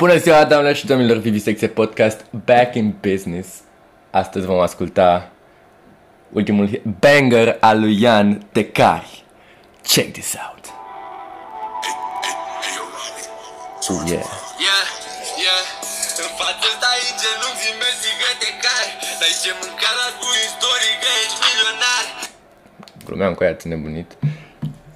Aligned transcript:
Bună 0.00 0.16
ziua, 0.16 0.44
doamnelor 0.44 0.76
și 0.76 0.86
domnilor, 0.86 1.16
Vivisecție 1.16 1.68
Podcast, 1.68 2.20
back 2.44 2.74
in 2.74 2.94
business. 3.00 3.48
Astăzi 4.10 4.46
vom 4.46 4.58
asculta 4.58 5.30
ultimul 6.32 6.66
hit- 6.68 6.82
banger 7.00 7.56
al 7.60 7.80
lui 7.80 8.00
Ian 8.02 8.46
Tecari. 8.52 9.24
Check 9.82 10.12
this 10.12 10.34
out. 10.48 10.64
Yeah. 13.90 14.28
Yeah, 14.68 14.86
yeah 15.46 15.62
În 16.22 16.30
față 16.40 16.66
stai 16.76 17.00
în 17.10 17.14
genunchi 17.22 17.60
zi 17.62 17.70
mersi 17.82 18.10
că 18.20 18.28
te 18.40 18.50
cari 18.64 18.90
Dai 19.20 19.34
ce 19.42 19.50
mâncare 19.60 20.04
spui 20.14 20.38
istorii 20.48 20.94
că 21.02 21.08
ești 21.22 21.38
milionar 21.44 22.04
Glumeam 23.06 23.34
cu 23.34 23.42
ea, 23.44 23.50
ați 23.50 23.68
nebunit. 23.72 24.08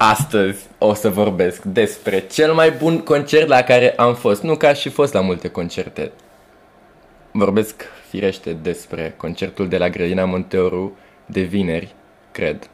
Astăzi 0.09 0.65
o 0.77 0.93
să 0.93 1.09
vorbesc 1.09 1.63
despre 1.63 2.19
cel 2.19 2.53
mai 2.53 2.71
bun 2.71 2.99
concert 2.99 3.47
la 3.47 3.61
care 3.61 3.91
am 3.91 4.15
fost. 4.15 4.43
Nu 4.43 4.55
că 4.55 4.67
aș 4.67 4.81
fi 4.81 4.89
fost 4.89 5.13
la 5.13 5.21
multe 5.21 5.47
concerte. 5.47 6.11
Vorbesc 7.31 7.83
firește 8.09 8.53
despre 8.53 9.13
concertul 9.17 9.67
de 9.67 9.77
la 9.77 9.89
Grădina 9.89 10.25
Monteoru 10.25 10.97
de 11.25 11.41
vineri, 11.41 11.95
cred. 12.31 12.69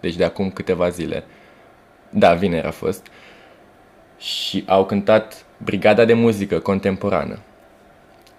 Deci 0.00 0.16
de 0.16 0.24
acum 0.24 0.50
câteva 0.50 0.88
zile. 0.88 1.24
Da, 2.10 2.34
vineri 2.34 2.66
a 2.66 2.70
fost. 2.70 3.06
Și 4.18 4.64
au 4.66 4.86
cântat 4.86 5.44
Brigada 5.56 6.04
de 6.04 6.14
Muzică 6.14 6.58
Contemporană. 6.58 7.38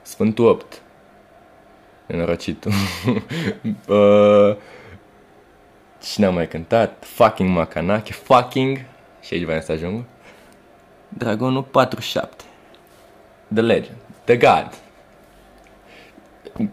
Sfântul 0.01 0.45
8. 0.45 0.81
Nenorocitul. 2.05 2.71
uh, 3.87 4.55
Cine 6.03 6.25
a 6.25 6.29
mai 6.29 6.47
cântat? 6.47 7.03
Fucking 7.05 7.49
Macanache, 7.49 8.13
fucking... 8.13 8.85
Și 9.21 9.33
aici 9.33 9.43
vreau 9.43 9.61
să 9.61 9.71
ajung. 9.71 10.03
Dragonul 11.09 11.63
47. 11.63 12.43
The 13.53 13.61
Legend. 13.61 13.95
The 14.23 14.37
God. 14.37 14.69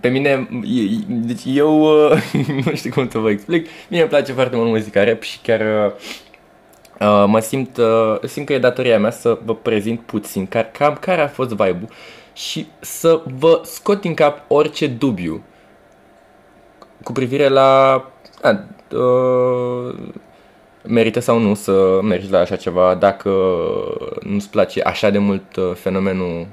Pe 0.00 0.08
mine, 0.08 0.48
e- 0.64 0.83
e- 0.83 1.05
deci 1.08 1.42
eu 1.44 1.80
uh, 2.11 2.33
nu 2.64 2.75
știu 2.75 2.91
cum 2.91 3.08
să 3.08 3.19
vă 3.19 3.30
explic. 3.30 3.69
Mie 3.88 4.00
îmi 4.00 4.08
place 4.08 4.33
foarte 4.33 4.56
mult 4.56 4.69
muzica 4.69 5.05
rap 5.05 5.22
și 5.22 5.38
chiar 5.38 5.60
uh, 5.60 5.92
uh, 7.00 7.25
mă 7.27 7.41
simt, 7.41 7.77
uh, 7.77 8.19
simt 8.25 8.47
că 8.47 8.53
e 8.53 8.58
datoria 8.58 8.98
mea 8.98 9.10
să 9.10 9.38
vă 9.44 9.55
prezint 9.55 10.00
puțin 10.00 10.47
care, 10.47 10.70
cam 10.72 10.94
care 10.94 11.20
a 11.20 11.28
fost 11.28 11.50
vibe-ul 11.50 11.88
și 12.33 12.66
să 12.81 13.22
vă 13.38 13.60
scot 13.64 14.00
din 14.00 14.14
cap 14.14 14.44
orice 14.48 14.86
dubiu 14.86 15.42
cu 17.03 17.12
privire 17.12 17.48
la 17.48 18.03
a, 18.42 18.64
uh, 18.97 19.94
merită 20.86 21.20
sau 21.20 21.39
nu 21.39 21.55
să 21.55 22.00
mergi 22.03 22.31
la 22.31 22.39
așa 22.39 22.56
ceva 22.56 22.94
dacă 22.94 23.31
nu-ți 24.22 24.50
place 24.50 24.81
așa 24.83 25.11
de 25.11 25.19
mult 25.19 25.56
uh, 25.56 25.72
fenomenul 25.75 26.47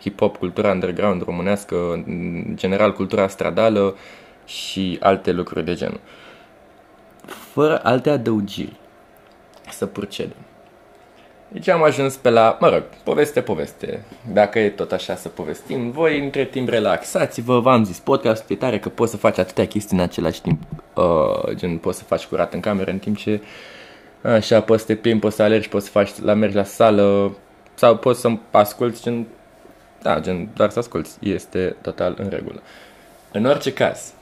hip-hop, 0.00 0.38
cultura 0.38 0.70
underground 0.70 1.22
românească, 1.22 1.92
în 1.92 2.44
general 2.54 2.92
cultura 2.92 3.28
stradală 3.28 3.96
și 4.44 4.98
alte 5.00 5.32
lucruri 5.32 5.64
de 5.64 5.74
genul. 5.74 6.00
Fără 7.26 7.80
alte 7.82 8.10
adăugiri, 8.10 8.76
să 9.70 9.86
procedem. 9.86 10.47
Deci 11.48 11.68
am 11.68 11.82
ajuns 11.82 12.16
pe 12.16 12.30
la, 12.30 12.56
mă 12.60 12.68
rog, 12.68 12.82
poveste, 13.04 13.40
poveste. 13.40 14.04
Dacă 14.32 14.58
e 14.58 14.68
tot 14.68 14.92
așa 14.92 15.14
să 15.14 15.28
povestim, 15.28 15.90
voi 15.90 16.24
între 16.24 16.44
timp 16.44 16.68
relaxați-vă, 16.68 17.60
v-am 17.60 17.84
zis, 17.84 17.98
podcastul 17.98 18.56
e 18.56 18.58
tare 18.58 18.78
că 18.78 18.88
poți 18.88 19.10
să 19.10 19.16
faci 19.16 19.38
atâtea 19.38 19.66
chestii 19.66 19.96
în 19.96 20.02
același 20.02 20.42
timp. 20.42 20.62
Uh, 20.94 21.54
gen, 21.54 21.78
poți 21.78 21.98
să 21.98 22.04
faci 22.04 22.24
curat 22.24 22.54
în 22.54 22.60
cameră 22.60 22.90
în 22.90 22.98
timp 22.98 23.16
ce 23.16 23.40
așa, 24.22 24.60
poți 24.60 24.80
să 24.80 24.86
te 24.86 24.94
plimbi, 24.94 25.20
poți 25.20 25.36
să 25.36 25.42
alergi, 25.42 25.68
poți 25.68 25.84
să 25.84 25.90
faci, 25.90 26.10
la 26.22 26.34
mergi 26.34 26.56
la 26.56 26.64
sală 26.64 27.36
sau 27.74 27.96
poți 27.96 28.20
să 28.20 28.30
asculti, 28.50 29.02
gen, 29.02 29.26
da, 30.02 30.20
gen, 30.20 30.48
doar 30.54 30.70
să 30.70 30.78
asculti. 30.78 31.10
Este 31.20 31.76
total 31.82 32.14
în 32.18 32.28
regulă. 32.28 32.62
În 33.32 33.44
orice 33.44 33.72
caz, 33.72 34.12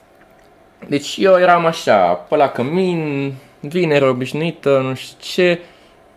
deci 0.87 1.17
eu 1.17 1.37
eram 1.37 1.65
așa, 1.65 2.13
pe 2.13 2.35
la 2.35 2.49
cămin, 2.49 3.33
vineri 3.59 4.07
obișnuită, 4.07 4.79
nu 4.79 4.93
știu 4.93 5.17
ce. 5.19 5.59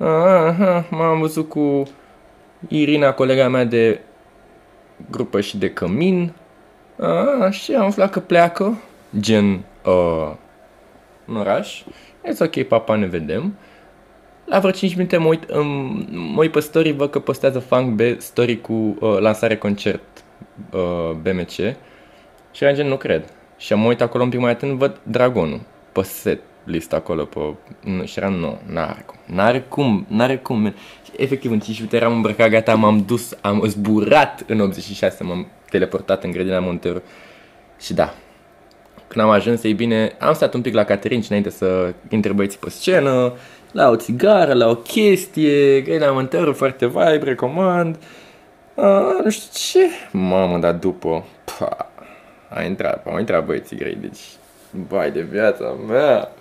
Aha, 0.02 0.86
m-am 0.90 1.20
văzut 1.20 1.48
cu 1.48 1.82
Irina, 2.68 3.12
colega 3.12 3.48
mea 3.48 3.64
de 3.64 4.00
grupă 5.10 5.40
și 5.40 5.56
de 5.56 5.70
cămin. 5.70 6.32
Aha, 6.98 7.50
și 7.50 7.74
am 7.74 7.84
aflat 7.84 8.10
că 8.10 8.20
pleacă, 8.20 8.78
gen, 9.18 9.64
uh, 9.84 10.32
în 11.26 11.36
oraș. 11.36 11.82
E 12.24 12.36
ok, 12.38 12.62
papa, 12.62 12.96
ne 12.96 13.06
vedem. 13.06 13.54
La 14.44 14.58
vreo 14.58 14.70
5 14.70 14.94
minute 14.94 15.16
mă 15.16 15.26
uit, 15.26 15.50
um, 15.50 16.06
mă 16.10 16.40
uit 16.40 16.52
pe 16.52 16.60
story, 16.60 16.92
văd 16.92 17.10
că 17.10 17.18
postează 17.18 17.58
Funk 17.58 17.94
B 17.94 18.20
story 18.20 18.60
cu 18.60 18.72
uh, 18.72 19.18
lansare 19.18 19.56
concert 19.56 20.24
uh, 20.72 21.10
BMC. 21.22 21.50
Și 22.52 22.64
era 22.64 22.72
gen, 22.72 22.86
nu 22.86 22.96
cred. 22.96 23.32
Și 23.56 23.72
am 23.72 23.84
uit 23.84 24.00
acolo 24.00 24.22
un 24.22 24.30
pic 24.30 24.40
mai 24.40 24.50
atent, 24.50 24.78
văd 24.78 25.00
Dragonul 25.02 25.60
pe 25.92 26.02
set 26.02 26.40
list 26.64 26.92
acolo 26.92 27.24
pe... 27.24 27.38
Nu, 27.84 28.04
și 28.04 28.18
eram, 28.18 28.32
nu, 28.32 28.58
n-are 28.66 29.04
cum, 29.06 29.16
n-are 29.26 29.60
cum, 29.60 30.06
n-are 30.08 30.36
cum. 30.36 30.60
man. 30.60 30.74
Și 31.04 31.10
efectiv, 31.16 31.50
în 31.50 31.60
5 31.60 31.76
minute 31.76 31.96
eram 31.96 32.12
îmbrăcat, 32.12 32.50
gata, 32.50 32.74
m-am 32.74 33.04
dus, 33.06 33.36
am 33.40 33.62
zburat 33.66 34.44
în 34.46 34.60
86, 34.60 35.24
m-am 35.24 35.46
teleportat 35.70 36.24
în 36.24 36.30
grădina 36.30 36.58
Monteru. 36.58 37.02
Și 37.80 37.94
da, 37.94 38.14
când 39.08 39.24
am 39.24 39.30
ajuns, 39.30 39.62
ei 39.62 39.72
bine, 39.72 40.16
am 40.18 40.34
stat 40.34 40.54
un 40.54 40.60
pic 40.60 40.74
la 40.74 40.84
Caterin 40.84 41.22
înainte 41.28 41.50
să 41.50 41.94
intre 42.08 42.32
băieții 42.32 42.58
pe 42.58 42.70
scenă, 42.70 43.32
la 43.72 43.88
o 43.88 43.96
țigară, 43.96 44.52
la 44.52 44.68
o 44.68 44.74
chestie, 44.74 45.80
grădina 45.80 46.12
Monteru, 46.12 46.52
foarte 46.52 46.86
vibe, 46.86 47.20
recomand. 47.22 47.96
A, 48.76 49.20
nu 49.24 49.30
știu 49.30 49.48
ce. 49.52 49.88
Mamă, 50.12 50.58
dar 50.58 50.72
după, 50.72 51.24
pa, 51.44 51.90
a 52.48 52.62
intrat, 52.62 53.06
au 53.06 53.18
intrat 53.18 53.44
băieții 53.44 53.76
grei, 53.76 53.94
deci, 53.94 54.20
vai 54.88 55.10
de 55.10 55.20
viața 55.20 55.74
mea. 55.88 56.32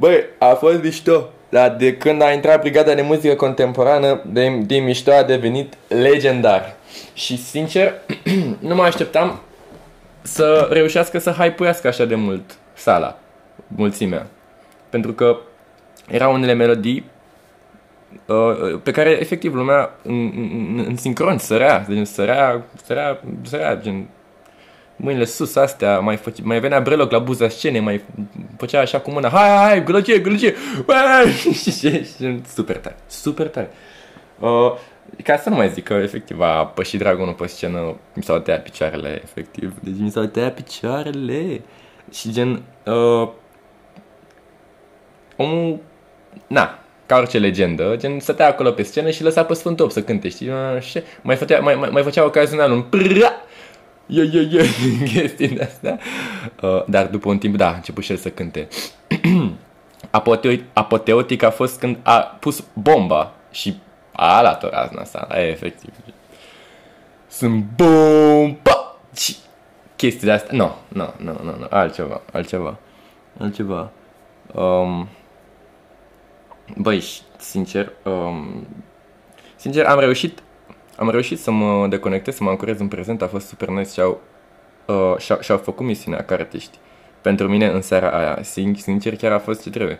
Băi, 0.00 0.24
a 0.38 0.46
fost 0.54 0.82
mișto. 0.82 1.28
Dar 1.48 1.70
de 1.70 1.96
când 1.96 2.22
a 2.22 2.32
intrat 2.32 2.60
Brigada 2.60 2.94
de 2.94 3.02
Muzică 3.02 3.34
Contemporană, 3.34 4.22
de, 4.26 4.48
de 4.48 4.76
mișto 4.76 5.12
a 5.12 5.22
devenit 5.22 5.74
legendar. 5.88 6.74
Și 7.14 7.36
sincer, 7.36 7.94
nu 8.68 8.74
mă 8.74 8.82
așteptam 8.82 9.40
să 10.22 10.68
reușească 10.70 11.18
să 11.18 11.30
hypuiască 11.30 11.88
așa 11.88 12.04
de 12.04 12.14
mult 12.14 12.58
sala, 12.74 13.18
mulțimea. 13.66 14.26
Pentru 14.90 15.12
că 15.12 15.36
erau 16.08 16.32
unele 16.32 16.52
melodii 16.52 17.04
uh, 18.26 18.80
pe 18.82 18.90
care 18.90 19.10
efectiv 19.10 19.54
lumea 19.54 19.90
în, 20.02 20.32
în, 20.36 20.84
în 20.88 20.96
sincron 20.96 21.38
sărea, 21.38 21.86
gen 21.88 22.04
sărea, 22.04 22.62
sărea, 22.84 23.20
sărea, 23.42 23.76
gen 23.76 24.06
mâinile 25.00 25.24
sus 25.24 25.56
astea, 25.56 25.98
mai, 25.98 26.16
făce, 26.16 26.42
mai 26.44 26.60
venea 26.60 26.80
breloc 26.80 27.10
la 27.10 27.18
buza 27.18 27.48
scenei, 27.48 27.80
mai 27.80 28.04
făcea 28.56 28.80
așa 28.80 29.00
cu 29.00 29.10
mâna, 29.10 29.28
hai, 29.28 29.48
hai, 29.48 29.68
hai, 29.68 29.84
gălăgie, 29.84 30.18
gălăgie, 30.18 30.54
Uai! 30.86 31.32
și, 31.40 31.52
și, 31.52 32.04
și, 32.04 32.40
super 32.54 32.76
tare, 32.76 32.96
super 33.06 33.48
tare. 33.48 33.70
Uh, 34.38 34.72
ca 35.24 35.36
să 35.36 35.48
nu 35.48 35.56
mai 35.56 35.70
zic 35.70 35.84
că 35.84 35.94
efectiv 35.94 36.40
a 36.40 36.66
pășit 36.66 36.98
dragonul 36.98 37.34
pe 37.34 37.46
scenă, 37.46 37.96
mi 38.14 38.22
s-au 38.22 38.38
tăiat 38.38 38.62
picioarele, 38.62 39.20
efectiv, 39.22 39.74
deci 39.80 39.98
mi 39.98 40.10
s-au 40.10 40.24
tăiat 40.24 40.54
picioarele 40.54 41.60
și 42.12 42.32
gen, 42.32 42.62
uh, 42.86 43.28
omul, 45.36 45.78
na, 46.46 46.78
ca 47.06 47.16
orice 47.16 47.38
legendă, 47.38 47.94
gen 47.96 48.20
stătea 48.20 48.46
acolo 48.46 48.70
pe 48.70 48.82
scenă 48.82 49.10
și 49.10 49.22
lăsa 49.22 49.44
pe 49.44 49.54
Sfântul 49.54 49.84
Op 49.84 49.90
să 49.90 50.02
cânte, 50.02 50.28
știi? 50.28 50.50
Și 50.80 51.02
mai 51.22 51.36
făcea, 51.36 51.60
mai, 51.60 51.74
mai, 51.74 51.88
mai 51.92 52.02
făcea 52.02 52.24
ocazional 52.24 52.72
un 52.72 52.82
prra, 52.82 53.32
Ia, 54.10 54.24
ia, 54.32 54.40
ia, 54.40 54.62
chestii 55.04 55.48
de 55.48 55.62
astea. 55.62 55.98
Uh, 56.62 56.84
dar 56.86 57.06
după 57.06 57.28
un 57.28 57.38
timp, 57.38 57.56
da, 57.56 57.68
a 57.70 57.74
început 57.74 58.04
și 58.04 58.10
el 58.10 58.16
să 58.16 58.30
cânte. 58.30 58.68
Apoteo- 60.10 60.64
apoteotic 60.72 61.42
a 61.42 61.50
fost 61.50 61.78
când 61.78 61.98
a 62.02 62.18
pus 62.18 62.64
bomba 62.72 63.32
și 63.50 63.76
a 64.12 64.40
luat-o 64.40 64.68
razna 64.68 65.00
asta, 65.00 65.28
e, 65.34 65.48
efectiv. 65.48 65.92
Sunt 67.28 67.64
bomba! 67.76 68.96
Și 69.16 69.36
chestii 69.96 70.26
de 70.26 70.32
astea, 70.32 70.56
nu, 70.56 70.74
nu, 70.88 71.14
nu, 71.16 71.38
nu, 71.42 71.56
nu, 71.58 71.66
altceva, 71.70 72.20
altceva, 72.32 72.78
altceva. 73.38 73.90
Um, 74.54 75.08
băi, 76.76 77.00
și, 77.00 77.20
sincer, 77.38 77.92
um, 78.04 78.66
sincer, 79.56 79.84
am 79.86 79.98
reușit 79.98 80.42
am 81.00 81.10
reușit 81.10 81.38
să 81.38 81.50
mă 81.50 81.86
deconectez, 81.88 82.34
să 82.34 82.42
mă 82.42 82.50
ancorez 82.50 82.80
în 82.80 82.88
prezent, 82.88 83.22
a 83.22 83.26
fost 83.26 83.46
super 83.46 83.68
nice 83.68 83.90
și 83.90 84.00
au, 84.00 84.20
uh, 84.86 85.16
și-au, 85.18 85.40
și-au 85.40 85.58
făcut 85.58 85.86
misiunea 85.86 86.24
ca 86.24 86.34
artiști. 86.34 86.78
Pentru 87.20 87.48
mine 87.48 87.66
în 87.66 87.82
seara 87.82 88.10
aia, 88.10 88.38
sin- 88.42 88.76
sincer, 88.76 89.16
chiar 89.16 89.32
a 89.32 89.38
fost 89.38 89.62
ce 89.62 89.70
trebuie. 89.70 89.98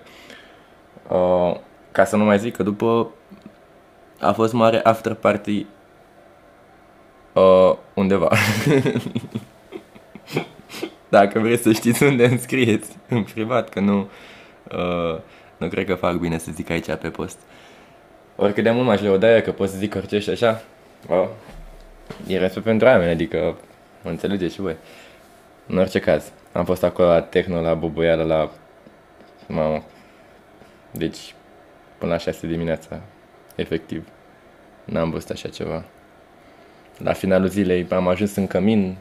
Uh, 1.08 1.56
ca 1.92 2.04
să 2.04 2.16
nu 2.16 2.24
mai 2.24 2.38
zic 2.38 2.56
că 2.56 2.62
după 2.62 3.10
a 4.20 4.32
fost 4.32 4.52
mare 4.52 4.80
after 4.82 5.14
party 5.14 5.66
uh, 7.32 7.76
undeva. 7.94 8.28
Dacă 11.08 11.38
vreți 11.38 11.62
să 11.62 11.72
știți 11.72 12.02
unde 12.02 12.26
îmi 12.26 12.38
scrieți 12.38 12.96
în 13.08 13.22
privat, 13.22 13.68
că 13.68 13.80
nu, 13.80 14.08
uh, 14.72 15.18
nu 15.56 15.68
cred 15.68 15.86
că 15.86 15.94
fac 15.94 16.14
bine 16.14 16.38
să 16.38 16.50
zic 16.52 16.70
aici 16.70 16.94
pe 16.94 17.08
post. 17.08 17.38
Oricât 18.36 18.64
de 18.64 18.70
mult 18.70 18.86
m-aș 18.86 19.00
lăuda 19.00 19.40
că 19.40 19.52
pot 19.52 19.68
să 19.68 19.76
zic 19.76 19.94
orice 19.94 20.18
și 20.18 20.30
așa, 20.30 20.62
Oh. 21.08 21.28
E 22.26 22.38
respect 22.38 22.64
pentru 22.64 22.86
oameni, 22.86 23.10
adică 23.10 23.56
mă 24.02 24.10
înțelegeți 24.10 24.54
și 24.54 24.60
voi. 24.60 24.76
În 25.66 25.78
orice 25.78 25.98
caz, 25.98 26.32
am 26.52 26.64
fost 26.64 26.82
acolo 26.82 27.08
la 27.08 27.20
Techno, 27.20 27.60
la 27.60 27.74
Bubuială, 27.74 28.22
la... 28.22 28.50
Mamă. 29.46 29.82
Deci, 30.90 31.34
până 31.98 32.12
la 32.12 32.18
6 32.18 32.46
dimineața, 32.46 33.00
efectiv. 33.54 34.08
N-am 34.84 35.10
văzut 35.10 35.30
așa 35.30 35.48
ceva. 35.48 35.84
La 36.98 37.12
finalul 37.12 37.48
zilei 37.48 37.86
am 37.90 38.08
ajuns 38.08 38.36
în 38.36 38.46
cămin, 38.46 38.96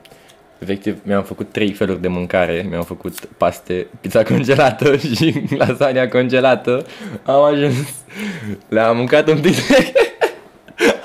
efectiv 0.59 0.99
mi-am 1.03 1.23
făcut 1.23 1.51
trei 1.51 1.73
feluri 1.73 2.01
de 2.01 2.07
mâncare, 2.07 2.65
mi-am 2.69 2.83
făcut 2.83 3.25
paste, 3.25 3.87
pizza 4.01 4.23
congelată 4.23 4.97
și 5.15 5.43
lasagna 5.57 6.07
congelată. 6.07 6.85
Am 7.23 7.41
ajuns, 7.41 8.05
le-am 8.69 8.97
mâncat 8.97 9.27
un 9.27 9.39
pic 9.39 9.55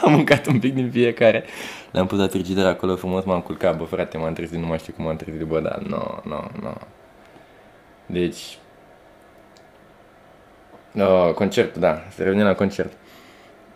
am 0.06 0.12
mâncat 0.12 0.46
un 0.46 0.58
pic 0.58 0.74
din 0.74 0.90
fiecare. 0.90 1.44
Le-am 1.90 2.06
pus 2.06 2.18
la 2.18 2.28
frigider 2.28 2.66
acolo 2.66 2.96
frumos, 2.96 3.24
m-am 3.24 3.40
culcat, 3.40 3.76
bă 3.76 3.84
frate, 3.84 4.18
m-am 4.18 4.32
trezit, 4.32 4.58
nu 4.58 4.66
mai 4.66 4.78
știu 4.78 4.92
cum 4.92 5.04
m-am 5.04 5.16
trezit, 5.16 5.42
bă, 5.42 5.60
dar 5.60 5.78
nu, 5.78 5.88
no, 5.88 6.20
nu, 6.22 6.30
no, 6.34 6.48
nu. 6.60 6.62
No. 6.62 6.72
Deci, 8.06 8.58
uh, 10.94 11.32
concertul, 11.34 11.80
da, 11.80 12.02
să 12.10 12.22
revenim 12.22 12.44
la 12.44 12.54
concert. 12.54 12.92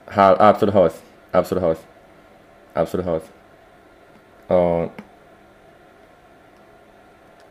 Ha, 0.04 0.32
absolut 0.32 0.75
haos, 0.75 0.94
absolut 1.30 1.62
haos, 1.62 1.78
absolut 2.72 3.06
haos. 3.06 3.22
Uh, 4.46 4.88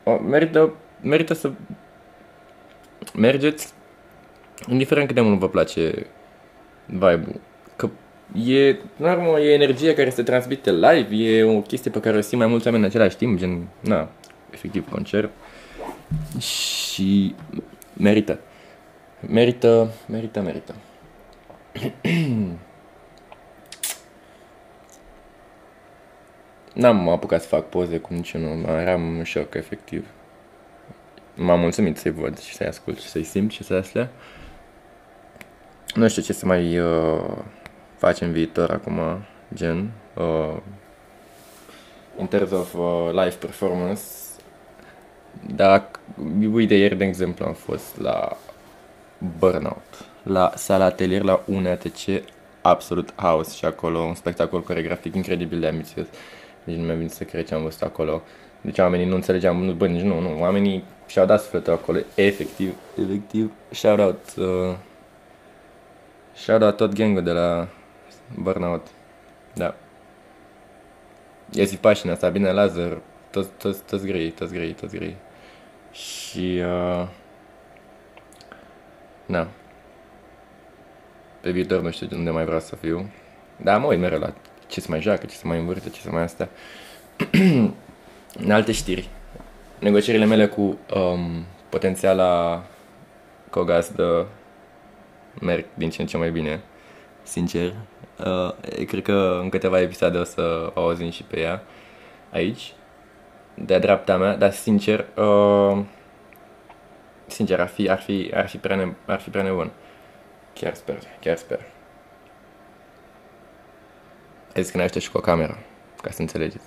uh, 0.03 0.19
merită, 0.27 0.73
merită 1.01 1.33
să 1.33 1.51
mergeți, 3.13 3.73
indiferent 4.67 5.07
cât 5.07 5.15
de 5.15 5.21
mult 5.21 5.39
vă 5.39 5.49
place 5.49 6.07
vibe-ul 6.85 7.39
e, 8.35 8.75
normă, 8.95 9.39
e 9.39 9.53
energie 9.53 9.93
care 9.93 10.09
se 10.09 10.23
transmite 10.23 10.71
live, 10.71 11.15
e 11.15 11.43
o 11.43 11.61
chestie 11.61 11.91
pe 11.91 11.99
care 11.99 12.17
o 12.17 12.21
simt 12.21 12.41
mai 12.41 12.49
mulți 12.49 12.65
oameni 12.65 12.83
în 12.83 12.89
același 12.89 13.17
timp, 13.17 13.37
gen, 13.39 13.67
na, 13.79 14.09
efectiv 14.51 14.89
concert. 14.89 15.31
Și 16.39 17.35
merită. 17.93 18.39
Merită, 19.27 19.91
merită, 20.07 20.41
merită. 20.41 20.75
N-am 26.73 27.09
apucat 27.09 27.41
să 27.41 27.47
fac 27.47 27.69
poze 27.69 27.97
cu 27.97 28.13
niciunul, 28.13 28.65
eram 28.65 29.17
în 29.17 29.23
șoc, 29.23 29.53
efectiv. 29.53 30.05
M-am 31.35 31.59
mulțumit 31.59 31.97
să-i 31.97 32.11
văd 32.11 32.39
și 32.39 32.55
să-i 32.55 32.67
ascult 32.67 32.99
și 32.99 33.07
să-i 33.07 33.23
simt 33.23 33.51
și 33.51 33.63
să 33.63 33.73
astea. 33.73 34.09
Nu 35.93 36.07
știu 36.07 36.21
ce 36.21 36.33
să 36.33 36.45
mai 36.45 36.79
uh, 36.79 37.37
facem 37.97 38.31
viitor 38.31 38.69
acum, 38.71 38.99
gen, 39.53 39.91
uh, 40.13 40.57
in 42.19 42.27
terms 42.27 42.51
of 42.51 42.73
uh, 42.73 43.09
live 43.11 43.35
performance. 43.35 44.01
Dacă, 45.55 45.99
uite, 46.51 46.75
ieri, 46.75 46.95
de 46.95 47.05
exemplu, 47.05 47.45
am 47.45 47.53
fost 47.53 47.99
la 48.01 48.37
Burnout, 49.39 50.05
la 50.23 50.51
sala 50.55 50.85
atelier, 50.85 51.21
la 51.21 51.41
UNATC, 51.45 52.23
absolut 52.61 53.13
house 53.15 53.55
și 53.55 53.65
acolo, 53.65 53.99
un 53.99 54.15
spectacol 54.15 54.61
coregrafic 54.61 55.15
incredibil 55.15 55.59
de 55.59 55.67
ambițios. 55.67 56.05
Deci 56.63 56.75
nu 56.75 56.83
mi-a 56.83 56.95
venit 56.95 57.11
să 57.11 57.23
cred 57.23 57.47
ce 57.47 57.53
am 57.53 57.63
văzut 57.63 57.81
acolo. 57.81 58.21
Deci 58.61 58.77
oamenii 58.77 59.05
nu 59.05 59.15
înțelegeam, 59.15 59.63
nu, 59.63 59.71
bă, 59.71 59.87
nici 59.87 60.01
nu, 60.01 60.19
nu, 60.19 60.39
oamenii 60.39 60.83
și-au 61.07 61.25
dat 61.25 61.41
sufletul 61.41 61.73
acolo, 61.73 61.99
efectiv, 62.15 62.73
efectiv, 62.99 63.51
shout 63.71 63.99
out, 63.99 64.19
uh, 64.37 64.75
shout 66.33 66.61
out 66.61 66.75
tot 66.75 66.93
gangul 66.93 67.23
de 67.23 67.31
la 67.31 67.67
Burnout. 68.35 68.87
Da. 69.53 69.75
Iesi 71.51 71.77
Pașina, 71.77 72.15
Sabina 72.15 72.51
Lazar, 72.51 72.97
toți, 73.31 73.49
toți, 73.57 73.83
toți 73.83 74.05
grei, 74.05 74.29
toți 74.29 74.53
grei, 74.53 74.73
toți 74.73 74.95
grei. 74.95 75.15
Și, 75.91 76.61
uh, 76.63 77.07
na. 79.25 79.47
Pe 81.41 81.51
viitor 81.51 81.81
nu 81.81 81.91
știu 81.91 82.07
unde 82.11 82.29
mai 82.29 82.45
vreau 82.45 82.59
să 82.59 82.75
fiu. 82.75 83.11
Da, 83.61 83.77
mă 83.77 83.87
uit 83.87 83.99
mereu 83.99 84.19
la 84.19 84.33
ce 84.67 84.81
se 84.81 84.87
mai 84.89 85.01
joacă, 85.01 85.25
ce 85.25 85.35
se 85.35 85.47
mai 85.47 85.59
învârte, 85.59 85.89
ce 85.89 86.01
se 86.01 86.09
mai 86.09 86.21
asta. 86.21 86.49
În 88.43 88.51
alte 88.51 88.71
știri. 88.71 89.09
Negocierile 89.79 90.25
mele 90.25 90.47
cu 90.47 90.61
um, 90.61 91.45
potențiala 91.69 92.63
cogazdă 93.49 94.27
merg 95.41 95.65
din 95.73 95.89
ce 95.89 96.01
în 96.01 96.07
ce 96.07 96.17
mai 96.17 96.31
bine, 96.31 96.61
sincer. 97.27 97.73
Uh, 98.25 98.85
cred 98.85 99.03
că 99.03 99.39
în 99.41 99.49
câteva 99.49 99.79
episoade 99.79 100.17
o 100.17 100.23
să 100.23 100.71
o 100.73 100.79
auzim 100.79 101.09
și 101.09 101.23
pe 101.23 101.39
ea 101.39 101.63
aici, 102.31 102.73
de 103.53 103.77
dreapta 103.77 104.17
mea, 104.17 104.35
dar 104.35 104.51
sincer, 104.51 105.05
uh, 105.15 105.83
sincer, 107.27 107.59
ar 107.59 107.67
fi, 107.67 107.89
ar 107.89 107.99
fi, 107.99 108.31
ar 108.33 108.47
fi, 108.47 108.57
prea, 108.57 108.75
ne, 108.75 108.93
ar 109.05 109.19
fi 109.19 109.29
prea 109.29 109.43
nebun. 109.43 109.71
Chiar 110.53 110.73
sper, 110.73 110.99
chiar 111.19 111.37
sper. 111.37 111.59
Ai 114.55 114.63
zis 114.63 114.71
că 114.71 114.77
ne 114.77 114.83
aștept 114.83 115.03
și 115.03 115.11
cu 115.11 115.17
o 115.17 115.21
cameră, 115.21 115.57
ca 116.01 116.11
să 116.11 116.21
înțelegeți. 116.21 116.65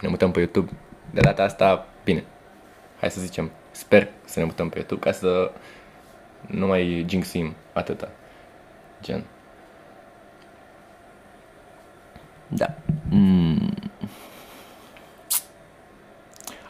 Ne 0.00 0.08
mutăm 0.08 0.30
pe 0.30 0.38
YouTube. 0.38 0.70
De 1.10 1.20
data 1.20 1.42
asta, 1.42 1.86
bine. 2.04 2.24
Hai 3.00 3.10
să 3.10 3.20
zicem, 3.20 3.50
sper 3.70 4.08
să 4.24 4.38
ne 4.38 4.44
mutăm 4.44 4.68
pe 4.68 4.78
YouTube 4.78 5.00
ca 5.00 5.12
să 5.12 5.52
nu 6.46 6.66
mai 6.66 7.04
jinxim 7.08 7.54
atâta. 7.72 8.08
Gen. 9.02 9.24
Da. 12.48 12.74
Mm. 13.10 13.74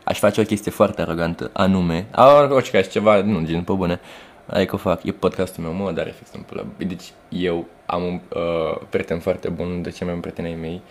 Aș 0.05 0.19
face 0.19 0.41
o 0.41 0.45
chestie 0.45 0.71
foarte 0.71 1.03
arogantă, 1.03 1.51
anume, 1.53 2.07
a, 2.11 2.41
orice 2.41 2.71
caz, 2.71 2.91
ceva, 2.91 3.23
nu, 3.23 3.45
gen, 3.45 3.63
pe 3.63 3.73
bune, 3.73 4.01
adică 4.47 4.75
o 4.75 4.79
fac, 4.79 5.05
e 5.05 5.13
podcastul 5.13 5.63
meu, 5.63 5.73
mă, 5.73 5.93
dar 5.93 6.13
fix 6.13 6.31
în 6.33 6.65
Deci, 6.77 7.13
eu 7.29 7.67
am 7.87 8.03
un 8.03 8.21
uh, 8.35 8.81
prieten 8.89 9.19
foarte 9.19 9.49
bun, 9.49 9.83
de 9.83 9.91
cei 9.91 10.07
mai 10.07 10.17
buni 10.17 10.21
prietenii 10.21 10.61
mei, 10.61 10.83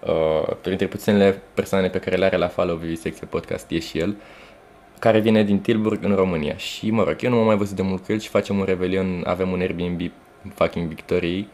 uh, 0.00 0.56
printre 0.60 0.86
puținele 0.86 1.42
persoane 1.54 1.88
pe 1.88 1.98
care 1.98 2.16
le 2.16 2.24
are 2.24 2.36
la 2.36 2.48
follow 2.48 2.76
Vivisecție 2.76 3.26
Podcast, 3.26 3.70
e 3.70 3.78
și 3.78 3.98
el, 3.98 4.16
care 5.00 5.18
vine 5.18 5.42
din 5.42 5.58
Tilburg 5.60 6.04
în 6.04 6.14
România. 6.14 6.56
Și, 6.56 6.90
mă 6.90 7.02
rog, 7.02 7.16
eu 7.20 7.30
nu 7.30 7.36
m-am 7.36 7.46
mai 7.46 7.56
văzut 7.56 7.76
de 7.76 7.82
mult 7.82 8.04
cu 8.04 8.12
el 8.12 8.18
și 8.18 8.28
facem 8.28 8.58
un 8.58 8.64
revelion, 8.64 9.22
avem 9.26 9.50
un 9.50 9.60
Airbnb 9.60 10.00
fucking 10.54 10.88
Victoriei 10.88 11.48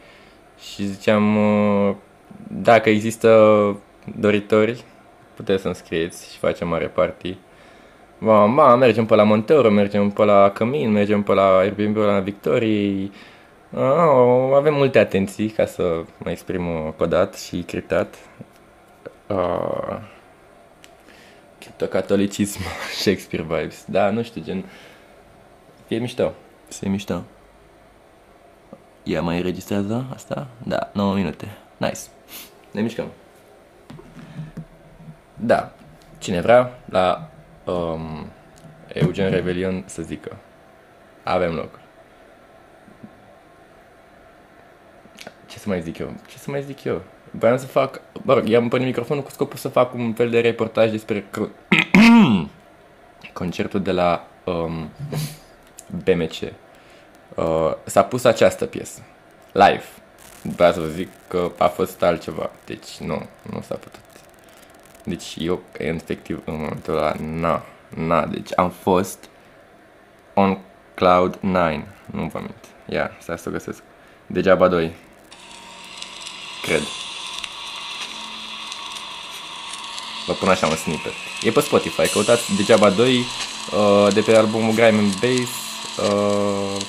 și 0.59 0.85
ziceam 0.85 1.37
dacă 2.47 2.89
există 2.89 3.29
doritori, 4.15 4.83
puteți 5.35 5.61
să-mi 5.61 5.75
scrieți 5.75 6.33
și 6.33 6.39
facem 6.39 6.67
mare 6.67 6.85
party. 6.85 7.37
Ba, 8.19 8.45
ba, 8.45 8.75
mergem 8.75 9.05
pe 9.05 9.15
la 9.15 9.23
Monteuro, 9.23 9.69
mergem 9.69 10.09
pe 10.09 10.23
la 10.23 10.49
Cămin, 10.49 10.91
mergem 10.91 11.23
pe 11.23 11.33
la 11.33 11.57
Airbnb 11.57 11.95
la 11.95 12.19
Victoriei. 12.19 13.11
Uh, 13.69 14.55
avem 14.55 14.73
multe 14.73 14.99
atenții 14.99 15.49
ca 15.49 15.65
să 15.65 16.03
mă 16.17 16.29
exprim 16.29 16.93
codat 16.97 17.35
și 17.35 17.61
criptat. 17.61 18.15
Uh, 19.27 19.97
criptocatolicism, 21.77 22.59
Shakespeare 23.03 23.43
vibes. 23.43 23.85
Da, 23.87 24.09
nu 24.09 24.23
știu, 24.23 24.41
gen... 24.43 24.65
Fie 25.85 25.97
mișto. 25.97 26.33
Fie 26.69 26.89
mișto. 26.89 27.23
Ia 29.03 29.21
mai 29.21 29.37
înregistrează 29.37 30.05
asta? 30.13 30.47
Da, 30.63 30.89
9 30.93 31.13
minute. 31.13 31.57
Nice. 31.77 31.99
Ne 32.71 32.81
mișcăm. 32.81 33.07
Da. 35.35 35.71
Cine 36.17 36.41
vrea, 36.41 36.79
la 36.85 37.29
um, 37.65 38.29
Eugen 38.87 39.29
Rebelion 39.29 39.83
să 39.85 40.01
zică. 40.01 40.37
Avem 41.23 41.53
loc. 41.53 41.79
Ce 45.45 45.59
să 45.59 45.69
mai 45.69 45.81
zic 45.81 45.97
eu? 45.97 46.13
Ce 46.27 46.37
să 46.37 46.51
mai 46.51 46.63
zic 46.63 46.83
eu? 46.83 47.01
Vreau 47.39 47.57
să 47.57 47.65
fac... 47.65 48.01
Mă 48.23 48.33
rog, 48.33 48.47
i-am 48.47 48.67
până 48.67 48.85
microfonul 48.85 49.23
cu 49.23 49.31
scopul 49.31 49.57
să 49.57 49.67
fac 49.67 49.93
un 49.93 50.13
fel 50.13 50.29
de 50.29 50.39
reportaj 50.39 50.91
despre 50.91 51.25
concertul 53.33 53.81
de 53.81 53.91
la 53.91 54.27
um, 54.43 54.89
BMC 56.03 56.31
uh, 56.41 57.73
s-a 57.83 58.03
pus 58.03 58.23
această 58.23 58.65
piesă, 58.65 59.01
live. 59.51 59.83
Vreau 60.41 60.71
să 60.71 60.79
vă 60.79 60.87
zic 60.87 61.09
că 61.27 61.51
a 61.57 61.67
fost 61.67 62.03
altceva, 62.03 62.49
deci 62.65 62.97
nu, 62.97 63.25
nu 63.51 63.61
s-a 63.61 63.75
putut. 63.75 64.01
Deci 65.03 65.35
eu, 65.37 65.61
efectiv, 65.77 66.41
în 66.45 66.53
momentul 66.53 66.97
ăla, 66.97 67.13
na, 67.19 67.63
na, 67.95 68.25
deci 68.25 68.49
am 68.55 68.69
fost 68.69 69.29
on 70.33 70.57
Cloud 70.93 71.37
9, 71.39 71.69
nu 72.05 72.25
vă 72.25 72.39
mint. 72.39 72.65
Ia, 72.85 73.11
stai 73.19 73.37
să 73.37 73.49
o 73.49 73.51
găsesc. 73.51 73.83
Degeaba 74.25 74.67
2. 74.67 74.95
Cred. 76.61 76.81
Vă 80.27 80.33
pun 80.33 80.49
așa 80.49 80.67
un 80.67 80.75
snippet. 80.75 81.13
E 81.41 81.51
pe 81.51 81.61
Spotify, 81.61 82.07
căutați 82.09 82.55
Degeaba 82.55 82.89
2 82.89 83.17
uh, 83.71 84.13
de 84.13 84.21
pe 84.21 84.35
albumul 84.35 84.73
Grime 84.73 84.97
and 84.97 85.13
Bass. 85.13 85.49
Uh, 85.95 86.81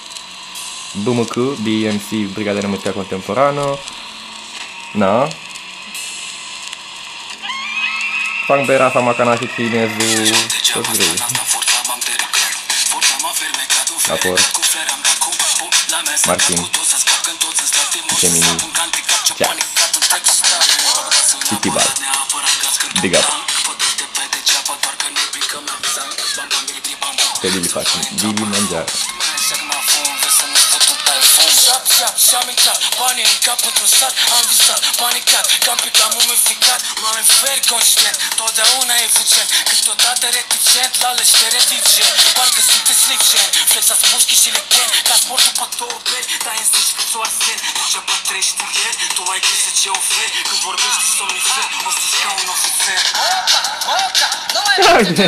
BMC, 1.02 1.35
BMC, 1.35 2.33
Brigada 2.33 2.61
de 2.61 2.66
Muzică 2.66 2.90
Contemporană. 2.90 3.78
Na. 4.92 5.28
Fang 8.47 8.66
pe 8.66 8.76
Rafa 8.76 9.00
Macanache, 9.00 9.47
Chinezu, 9.47 10.35
toți 10.73 10.90
grei. 10.92 11.14
Apor. 14.11 14.40
Martin. 16.26 16.68
Gemini. 18.18 18.45
Cea. 19.37 19.54
Citibal. 21.49 22.08
Big 23.00 23.14
up. 23.14 23.25
Pe 27.40 27.49
Lili 27.49 27.69
facem. 27.69 28.00
Lili 28.21 28.43
Mangiară. 28.43 28.85
Șap, 33.19 33.27
șap, 33.27 33.27
și-am 33.27 33.27
intrat 33.27 33.27
Banii 33.27 33.37
în 33.37 33.47
cap 33.49 33.61
într-un 33.71 33.91
sat. 33.99 34.15
Am 34.37 34.45
visat, 34.51 34.81
panicat 35.01 35.47
Cam 35.67 35.79
pe 35.85 35.91
cam 35.99 36.11
mumificat. 36.19 36.81
M-am 37.03 37.17
înfer 37.23 37.59
conștient 37.73 38.17
Totdeauna 38.39 38.95
eficient. 39.09 39.49
Câteodată 39.71 40.25
reticent 40.37 40.93
La 41.03 41.11
lăștere 41.19 41.61
digent 41.71 42.17
Parcă 42.37 42.61
sunteți 42.71 43.05
legend 43.11 43.51
Flex 43.71 43.85
a 43.95 43.97
spus 44.03 44.23
că 44.29 44.35
și 44.43 44.51
legend 44.57 44.91
Ca 45.09 45.15
sport 45.23 45.45
după 45.49 45.67
două 45.81 45.99
beri 46.09 46.27
Dar 46.45 46.55
în 46.63 46.67
zici 46.73 46.93
că 46.97 47.03
ți-o 47.11 47.21
asen 47.29 47.59
Degeaba 47.77 48.15
trăiești 48.27 48.63
ieri 48.79 48.97
Tu 49.17 49.23
ai 49.33 49.41
grijă 49.47 49.71
ce 49.81 49.89
oferi. 49.99 50.33
Când 50.49 50.61
vorbești 50.69 51.01
de 51.03 51.09
somnifer 51.17 51.67
O 51.89 51.91
să 51.97 52.05
ca 52.23 52.31
un 52.41 52.49
ofițer. 52.55 53.03
Moca, 53.21 53.61
moca 53.91 54.29
Nu 54.55 54.61
mai 54.67 54.77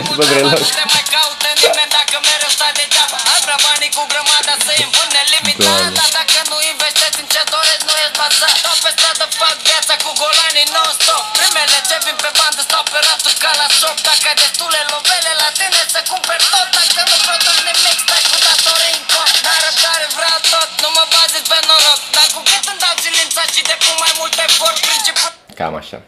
Bă, 0.09 0.25
vreloc. 0.31 0.59
Nu 0.65 0.71
te 0.79 0.85
mai 0.95 1.05
caută 1.15 1.49
nimeni 1.63 1.91
Dacă 1.99 2.17
mereu 2.29 2.51
stai 2.57 2.73
degeaba. 2.81 3.19
Aș 3.33 3.41
vrea 3.47 3.59
banii 3.67 3.91
cu 3.97 4.03
grămada 4.13 4.53
Să-i 4.67 4.81
împun 4.87 5.09
nelimitat 5.17 5.79
Doamne. 5.81 5.99
Dar 5.99 6.11
dacă 6.19 6.39
nu 6.51 6.57
investești 6.73 7.21
în 7.23 7.29
ce 7.35 7.41
dorești 7.81 7.87
Nu 7.89 7.95
ești 8.05 8.17
bazat 8.21 8.55
Stau 8.63 8.77
pe 8.85 8.91
stradă, 8.97 9.25
fac 9.41 9.57
viața 9.69 9.95
cu 10.05 10.11
golanii 10.21 10.69
non-stop. 10.75 11.25
Primele 11.39 11.79
ce 11.89 11.97
vin 12.05 12.17
pe 12.25 12.31
bandă 12.39 12.63
Stau 12.69 12.85
pe 12.93 12.99
ratul 13.07 13.35
ca 13.43 13.53
la 13.61 13.69
shop 13.79 13.97
Dacă 14.09 14.27
ai 14.31 14.37
destule 14.43 14.81
lovele 14.91 15.33
la 15.43 15.49
tine 15.59 15.81
Să 15.95 16.01
cumperi 16.11 16.47
tot 16.53 16.69
Dacă 16.77 17.01
nu 17.11 17.17
produci 17.27 17.63
nimic 17.69 17.99
Stai 18.05 18.23
cu 18.31 18.37
datorii 18.47 18.95
în 18.99 19.05
cont. 19.13 19.35
N-ai 19.45 19.61
răbdare, 19.67 20.07
vreau 20.19 20.39
tot 20.53 20.69
Nu 20.83 20.89
mă 20.97 21.05
bazezi 21.13 21.49
pe 21.53 21.59
noroc. 21.69 22.01
Dar 22.17 22.27
cu 22.35 22.41
cât 22.51 22.65
îmi 22.71 22.81
dau 22.85 22.95
silința 23.03 23.43
Și 23.55 23.61
de 23.69 23.77
cu 23.83 23.91
mai 24.03 24.13
mult 24.19 24.35
efort 24.47 24.79
Principiul 24.89 25.33
Cam 25.59 25.75
așa. 25.83 25.99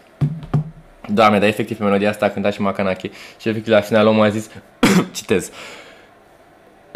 Doamne, 1.18 1.38
dar 1.42 1.48
efectiv 1.54 1.76
pe 1.78 1.84
melodia 1.88 2.10
asta 2.12 2.24
a 2.26 2.34
cântat 2.34 2.52
și 2.56 2.60
Makanaki 2.66 3.08
și 3.40 3.46
efectiv 3.50 3.72
la 3.72 3.80
final 3.88 4.06
omul 4.06 4.24
a 4.24 4.28
zis, 4.36 4.44
citez, 5.16 5.44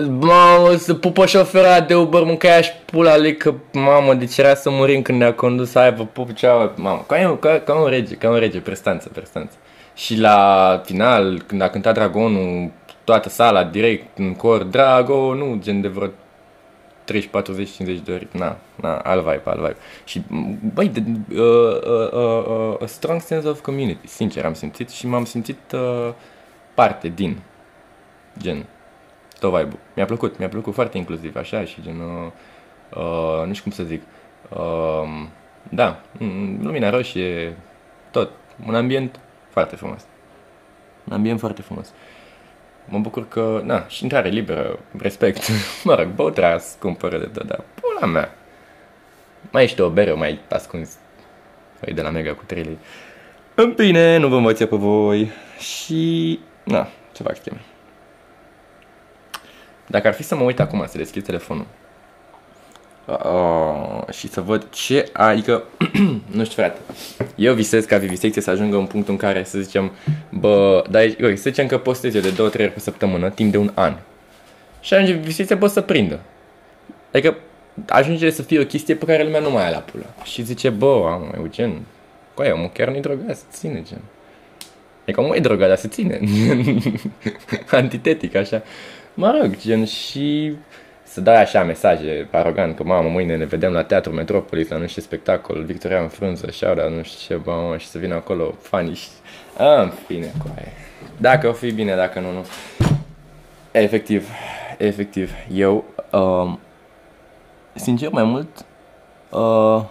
Mamă, 0.05 0.77
să 0.77 0.95
pupă 0.95 1.27
șofera 1.27 1.81
de 1.81 1.95
Uber, 1.95 2.23
mâncăia 2.23 2.61
și 2.61 2.71
pula 2.85 3.19
lui 3.19 3.37
că, 3.37 3.55
mamă, 3.73 4.15
deci 4.15 4.37
era 4.37 4.55
să 4.55 4.71
murim 4.71 5.03
când 5.03 5.19
ne-a 5.19 5.35
condus 5.35 5.71
să 5.71 5.79
aibă 5.79 6.05
pup 6.05 6.33
cealaltă, 6.33 6.81
mamă, 6.81 7.05
ca, 7.07 7.37
ca, 7.41 7.61
ca 7.61 7.75
un 7.75 7.89
rege, 7.89 8.15
ca 8.15 8.31
un 8.31 8.37
rege, 8.37 8.61
prestanță, 8.61 9.09
prestanță. 9.09 9.57
Și 9.95 10.19
la 10.19 10.81
final, 10.85 11.43
când 11.47 11.61
a 11.61 11.69
cântat 11.69 11.95
Dragonul, 11.95 12.71
toată 13.05 13.29
sala, 13.29 13.65
direct, 13.65 14.19
în 14.19 14.35
cor, 14.35 14.63
Drago, 14.63 15.35
nu, 15.35 15.59
gen 15.63 15.81
de 15.81 15.89
vreo 15.89 16.09
30, 17.05 17.31
40, 17.31 17.71
50 17.71 18.05
de 18.05 18.13
ori. 18.13 18.27
Na, 18.33 18.57
na, 18.75 18.97
alt 18.97 19.23
vibe, 19.23 19.43
alt 19.45 19.59
vibe. 19.59 19.77
Și, 20.05 20.23
m, 20.29 20.59
băi, 20.75 20.89
de, 20.89 21.03
uh, 21.35 21.41
uh, 21.41 22.13
uh, 22.13 22.45
uh, 22.47 22.83
a 22.83 22.87
strong 22.87 23.21
sense 23.21 23.49
of 23.49 23.61
community, 23.61 24.07
sincer 24.07 24.45
am 24.45 24.55
simțit 24.55 24.91
și 24.91 25.07
m-am 25.07 25.25
simțit 25.25 25.59
uh, 25.73 26.13
parte 26.75 27.09
din, 27.09 27.39
gen, 28.39 28.67
tot 29.39 29.55
vibe 29.55 29.77
Mi-a 29.95 30.05
plăcut, 30.05 30.39
mi-a 30.39 30.49
plăcut 30.49 30.75
foarte 30.75 30.99
inclusiv, 30.99 31.37
așa, 31.37 31.65
și 31.65 31.83
gen, 31.83 32.01
uh, 32.01 32.31
uh, 32.97 33.47
nu 33.47 33.53
știu 33.53 33.63
cum 33.63 33.73
să 33.73 33.83
zic, 33.83 34.03
uh, 34.49 35.27
da, 35.69 36.01
mm, 36.19 36.59
lumina 36.63 36.91
roșie, 36.91 37.57
tot, 38.11 38.31
un 38.67 38.75
ambient 38.75 39.21
foarte 39.49 39.77
frumos. 39.77 40.07
Un 41.05 41.13
ambient 41.13 41.39
foarte 41.39 41.63
frumos. 41.63 41.93
Mă 42.89 42.99
bucur 42.99 43.29
că, 43.29 43.63
na, 43.65 43.87
și 43.87 44.03
intrare 44.03 44.29
liberă, 44.29 44.79
respect. 44.99 45.49
Mă 45.85 45.95
rog, 45.95 46.07
băutra 46.07 46.57
cumpără 46.81 47.19
de 47.19 47.27
tot, 47.27 47.47
dar 47.47 47.65
pula 47.81 48.07
mea. 48.07 48.35
Mai 49.51 49.63
ești 49.63 49.81
o 49.81 49.89
bere, 49.89 50.13
mai 50.13 50.41
ascunzi. 50.51 50.97
Păi 51.81 51.93
de 51.93 52.03
la 52.03 52.11
Mega 52.11 52.35
cu 52.35 52.43
3 52.47 52.63
lei. 52.63 52.79
În 53.55 53.73
bine, 53.73 54.17
nu 54.17 54.29
vă 54.29 54.37
învăț 54.37 54.59
pe 54.59 54.77
voi. 54.77 55.31
Și, 55.59 56.39
na, 56.65 56.89
ce 57.13 57.23
fac 57.23 57.37
scheme. 57.37 57.61
Dacă 59.87 60.07
ar 60.07 60.15
fi 60.15 60.23
să 60.23 60.35
mă 60.35 60.43
uit 60.43 60.61
acum, 60.61 60.85
să 60.89 60.99
deschid 60.99 61.25
telefonul. 61.25 61.67
Uh, 63.07 64.13
și 64.13 64.29
să 64.29 64.41
văd 64.41 64.67
ce, 64.71 65.09
adică, 65.13 65.63
nu 66.37 66.45
știu 66.45 66.63
frate, 66.63 66.79
eu 67.35 67.55
visez 67.55 67.85
ca 67.85 67.97
vivisecție 67.97 68.43
să 68.43 68.51
ajungă 68.51 68.77
în 68.77 68.87
punctul 68.87 69.13
în 69.13 69.19
care 69.19 69.45
să 69.45 69.59
zicem, 69.59 69.93
bă, 70.31 70.85
dar 70.91 71.03
ok, 71.03 71.37
să 71.37 71.51
zicem 71.51 71.67
că 71.67 71.79
postez 71.79 72.15
eu 72.15 72.21
de 72.21 72.33
2-3 72.33 72.37
ori 72.39 72.71
pe 72.71 72.81
săptămână, 72.81 73.31
timp 73.31 73.53
de 73.53 73.59
un 73.59 73.71
an. 73.75 73.97
Și 74.81 74.95
atunci 74.95 75.11
vivisecția 75.11 75.57
poate 75.57 75.73
să 75.73 75.81
prindă. 75.81 76.21
Adică 77.13 77.37
ajunge 77.89 78.31
să 78.31 78.43
fie 78.43 78.61
o 78.61 78.65
chestie 78.65 78.95
pe 78.95 79.05
care 79.05 79.25
lumea 79.25 79.41
nu 79.41 79.51
mai 79.51 79.63
are 79.63 79.75
la 79.75 79.79
pulă. 79.79 80.05
Și 80.23 80.43
zice, 80.43 80.69
bă, 80.69 81.09
am, 81.13 81.33
Eugen, 81.37 81.81
coaie, 82.35 82.51
omul 82.53 82.71
chiar 82.73 82.89
nu-i 82.89 83.01
drogat, 83.01 83.37
se 83.37 83.45
ține, 83.51 83.83
gen. 83.89 84.01
Adică 85.03 85.21
omul 85.21 85.37
e 85.37 85.41
drogat, 85.41 85.69
dar 85.69 85.77
se 85.77 85.89
ține. 85.89 86.21
Antitetic, 87.71 88.35
așa. 88.35 88.63
Mă 89.19 89.39
rog, 89.41 89.57
gen, 89.57 89.85
și 89.85 90.57
să 91.03 91.21
dai 91.21 91.43
așa 91.43 91.65
mesaje 91.65 92.29
arogant 92.31 92.77
că 92.77 92.83
mamă, 92.85 93.09
mâine 93.09 93.37
ne 93.37 93.45
vedem 93.45 93.73
la 93.73 93.83
Teatru 93.83 94.13
Metropolis, 94.13 94.69
la 94.69 94.77
nu 94.77 94.87
știu 94.87 95.01
ce 95.01 95.07
spectacol, 95.07 95.63
Victoria 95.63 96.01
în 96.01 96.09
frunză, 96.09 96.51
și 96.51 96.61
da, 96.61 96.89
nu 96.89 97.03
știu 97.03 97.37
ce, 97.37 97.43
bă, 97.43 97.53
mă, 97.69 97.77
și 97.77 97.87
să 97.87 97.99
vină 97.99 98.15
acolo 98.15 98.55
fani 98.61 98.95
și... 98.95 99.09
A, 99.59 99.83
în 99.83 99.93
fine, 100.07 100.33
coaie. 100.43 100.73
Dacă 101.17 101.49
o 101.49 101.53
fi 101.53 101.73
bine, 101.73 101.95
dacă 101.95 102.21
nu, 102.21 102.33
nu. 102.33 102.47
Efectiv, 103.71 104.29
efectiv, 104.79 105.31
eu, 105.53 105.85
um, 106.13 106.59
sincer, 107.75 108.11
mai 108.11 108.25
mult, 108.25 108.65
uh, 109.31 109.85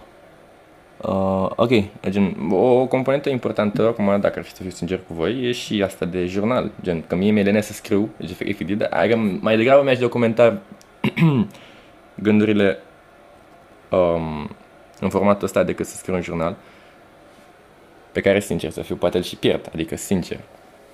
uh, 0.96 1.50
ok, 1.56 1.70
gen, 2.08 2.36
o 2.50 2.86
componentă 2.86 3.28
importantă, 3.28 3.86
acum, 3.86 4.20
dacă 4.20 4.38
ar 4.38 4.44
fi 4.44 4.50
să 4.50 4.62
fiu 4.62 4.70
sincer 4.70 5.00
cu 5.06 5.14
voi, 5.14 5.48
e 5.48 5.52
și 5.52 5.82
asta 5.82 6.04
de 6.04 6.26
jurnal, 6.26 6.70
gen, 6.82 7.02
că 7.06 7.14
mie 7.14 7.30
mi-e 7.30 7.42
lene 7.42 7.60
să 7.60 7.72
scriu, 7.72 8.08
deci, 8.16 8.30
efectiv, 8.30 8.76
dar 8.76 8.88
adică 8.92 9.16
mai 9.40 9.56
degrabă 9.56 9.82
mi-aș 9.82 9.98
documenta 9.98 10.58
gândurile 12.14 12.78
um, 13.90 14.50
în 15.00 15.08
formatul 15.08 15.44
ăsta 15.44 15.62
decât 15.62 15.86
să 15.86 15.96
scriu 15.96 16.14
un 16.14 16.22
jurnal 16.22 16.56
pe 18.12 18.20
care, 18.20 18.40
sincer, 18.40 18.70
să 18.70 18.82
fiu, 18.82 18.96
poate 18.96 19.16
îl 19.16 19.22
și 19.22 19.36
pierd, 19.36 19.70
adică, 19.72 19.96
sincer. 19.96 20.40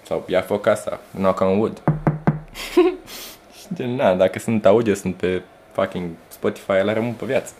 Sau 0.03 0.25
ia 0.29 0.41
foc 0.41 0.67
asta, 0.67 1.01
knock 1.15 1.41
on 1.41 1.59
wood. 1.59 1.83
Și 3.59 3.67
Gen, 3.75 3.95
na, 3.95 4.15
dacă 4.15 4.39
sunt 4.39 4.67
audio, 4.67 4.95
sunt 4.95 5.15
pe 5.15 5.43
fucking 5.73 6.11
Spotify, 6.29 6.83
la 6.83 6.93
rămân 6.93 7.13
pe 7.13 7.27
viață. 7.27 7.53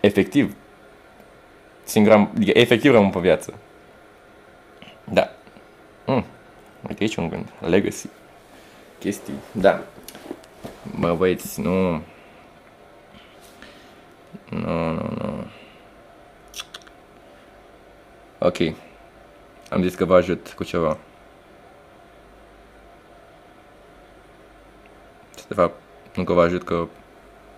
Efectiv. 0.00 0.54
Singur 1.90 2.12
am, 2.12 2.30
adică, 2.34 2.58
efectiv 2.58 2.92
rămân 2.92 3.10
pe 3.10 3.18
viață. 3.18 3.54
Da. 5.04 5.30
Mm. 6.06 6.24
Uite 6.88 7.02
aici 7.02 7.16
un 7.16 7.28
gând. 7.28 7.48
Legacy. 7.60 8.06
Chestii. 8.98 9.34
Da. 9.52 9.82
Bă, 10.98 11.14
băieți, 11.14 11.60
nu... 11.60 11.90
Nu, 14.48 14.92
nu, 14.92 15.10
nu. 15.18 15.46
Ok. 18.38 18.56
Am 19.70 19.82
zis 19.82 19.94
că 19.94 20.04
vă 20.04 20.14
ajut 20.14 20.52
cu 20.56 20.64
ceva. 20.64 20.98
Și 25.38 25.46
de 25.48 25.54
fapt, 25.54 25.80
nu 26.14 26.24
că 26.24 26.32
vă 26.32 26.42
ajut, 26.42 26.64
că 26.64 26.86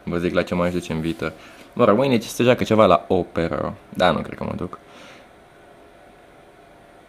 vă 0.03 0.19
zic 0.19 0.35
la 0.35 0.43
ce 0.43 0.55
mai 0.55 0.71
duce 0.71 0.93
în 0.93 1.01
viitor. 1.01 1.33
Mă 1.73 1.85
rog, 1.85 1.97
mâine 1.97 2.19
se 2.21 2.43
joacă 2.43 2.65
ceva 2.65 2.87
la 2.87 3.05
operă. 3.09 3.75
Da, 3.89 4.11
nu 4.11 4.21
cred 4.21 4.39
că 4.39 4.45
mă 4.45 4.53
duc. 4.57 4.79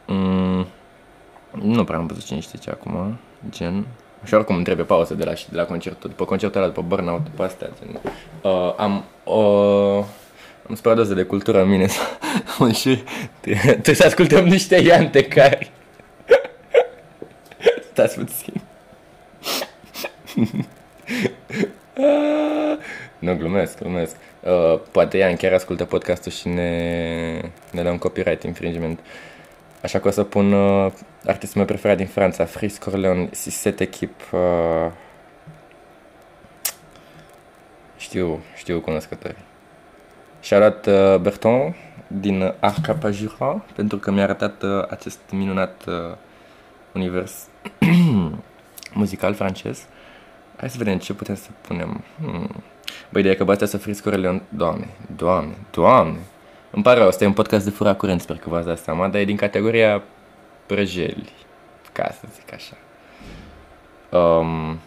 Mm, 0.08 0.68
nu 1.52 1.84
prea 1.84 1.98
am 1.98 2.06
văzut 2.06 2.24
cine 2.24 2.40
știe 2.40 2.60
ce 2.60 2.70
acum, 2.70 3.18
gen. 3.50 3.86
Și 4.24 4.34
oricum 4.34 4.56
îmi 4.56 4.64
trebuie 4.64 4.86
pauză 4.86 5.14
de 5.14 5.24
la, 5.24 5.32
de 5.32 5.56
la 5.56 5.66
concertul, 5.66 6.10
după 6.10 6.26
concertul 6.26 6.62
ăla, 6.62 6.70
după 6.70 6.82
burnout, 6.82 7.24
după 7.24 7.44
astea, 7.44 7.70
gen. 7.80 8.00
Uh, 8.42 8.74
am, 8.78 9.04
uh, 9.24 10.04
am 10.70 10.76
spre 10.76 10.94
doză 10.94 11.14
de 11.14 11.24
cultură 11.24 11.62
în 11.62 11.70
mine, 11.70 11.88
și 12.82 13.04
trebuie 13.52 13.96
să 13.96 14.06
ascultăm 14.06 14.46
niște 14.46 14.76
iante 14.76 15.24
care... 15.24 15.72
Stați 17.92 18.20
puțin. 18.20 18.62
Ah, 21.96 22.78
nu, 23.20 23.36
glumesc, 23.36 23.80
glumesc. 23.80 24.16
Uh, 24.46 24.80
poate 24.92 25.18
Ian 25.18 25.36
chiar 25.36 25.54
ascultă 25.54 25.86
podcastul 25.86 26.32
și 26.32 26.48
ne, 26.48 27.42
ne 27.72 27.82
dă 27.82 27.90
un 27.90 27.98
copyright 27.98 28.44
infringement. 28.44 29.00
Așa 29.82 30.00
că 30.00 30.08
o 30.08 30.12
să 30.12 30.24
pun 30.24 30.54
uh, 30.54 30.92
artistul 31.26 31.58
meu 31.58 31.66
preferat 31.66 31.98
din 31.98 32.08
Franța, 32.08 32.46
Fris 32.46 32.78
Corleone, 32.78 33.30
si 33.32 33.50
cette 33.50 33.84
équipe 33.84 34.24
uh, 34.32 34.92
Știu, 37.98 38.40
știu 38.56 38.80
cunoscători. 38.80 39.36
Și-a 40.42 40.58
luat 40.58 40.86
uh, 40.86 41.18
Berton 41.18 41.76
din 42.08 42.54
Arca 42.60 42.94
Pajura 42.94 43.66
pentru 43.76 43.98
că 43.98 44.12
mi-a 44.12 44.24
arătat 44.24 44.64
uh, 44.64 44.86
acest 44.90 45.20
minunat 45.32 45.84
uh, 45.88 46.16
univers 46.94 47.48
muzical 48.94 49.34
francez. 49.34 49.86
Hai 50.58 50.70
să 50.70 50.78
vedem 50.78 50.98
ce 50.98 51.14
putem 51.14 51.36
să 51.36 51.50
punem. 51.62 52.04
Hmm. 52.20 52.64
Băi, 53.14 53.22
ideea 53.22 53.36
că 53.36 53.44
bătea 53.44 53.68
să 53.68 53.78
friscuri 53.78 54.22
Leon... 54.22 54.42
Doamne, 54.50 54.88
doamne, 55.16 55.54
doamne. 55.72 56.20
Îmi 56.72 56.84
pare 56.84 57.00
rău, 57.00 57.08
ăsta 57.08 57.24
e 57.24 57.28
un 57.28 57.34
podcast 57.34 57.64
de 57.64 57.72
fura 57.72 57.96
curent, 57.96 58.22
sper 58.22 58.38
că 58.38 58.50
v-ați 58.50 58.66
dat 58.66 58.78
seama, 58.78 59.08
dar 59.08 59.22
e 59.22 59.26
din 59.26 59.36
categoria 59.36 60.04
prăjeli, 60.66 61.30
ca 61.92 62.10
să 62.20 62.28
zic 62.36 62.54
așa. 62.54 62.76
Um, 64.18 64.80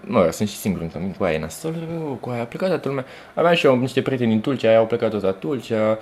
mă, 0.00 0.28
sunt 0.30 0.48
și 0.48 0.56
singur 0.56 0.82
în 0.82 0.90
cămin 0.90 1.12
cu 1.12 1.24
aia, 1.24 1.34
e 1.34 1.38
nasol 1.38 1.74
rău, 1.90 2.18
cu 2.20 2.30
aia 2.30 2.42
a 2.42 2.44
plecat 2.44 2.68
toată 2.68 2.88
lumea. 2.88 3.04
Aveam 3.34 3.54
și 3.54 3.66
eu 3.66 3.76
niște 3.76 4.02
prieteni 4.02 4.30
din 4.30 4.40
Tulcea, 4.40 4.68
aia 4.68 4.78
au 4.78 4.86
plecat 4.86 5.10
toți 5.10 5.24
la 5.24 5.32
Tulcea. 5.32 5.98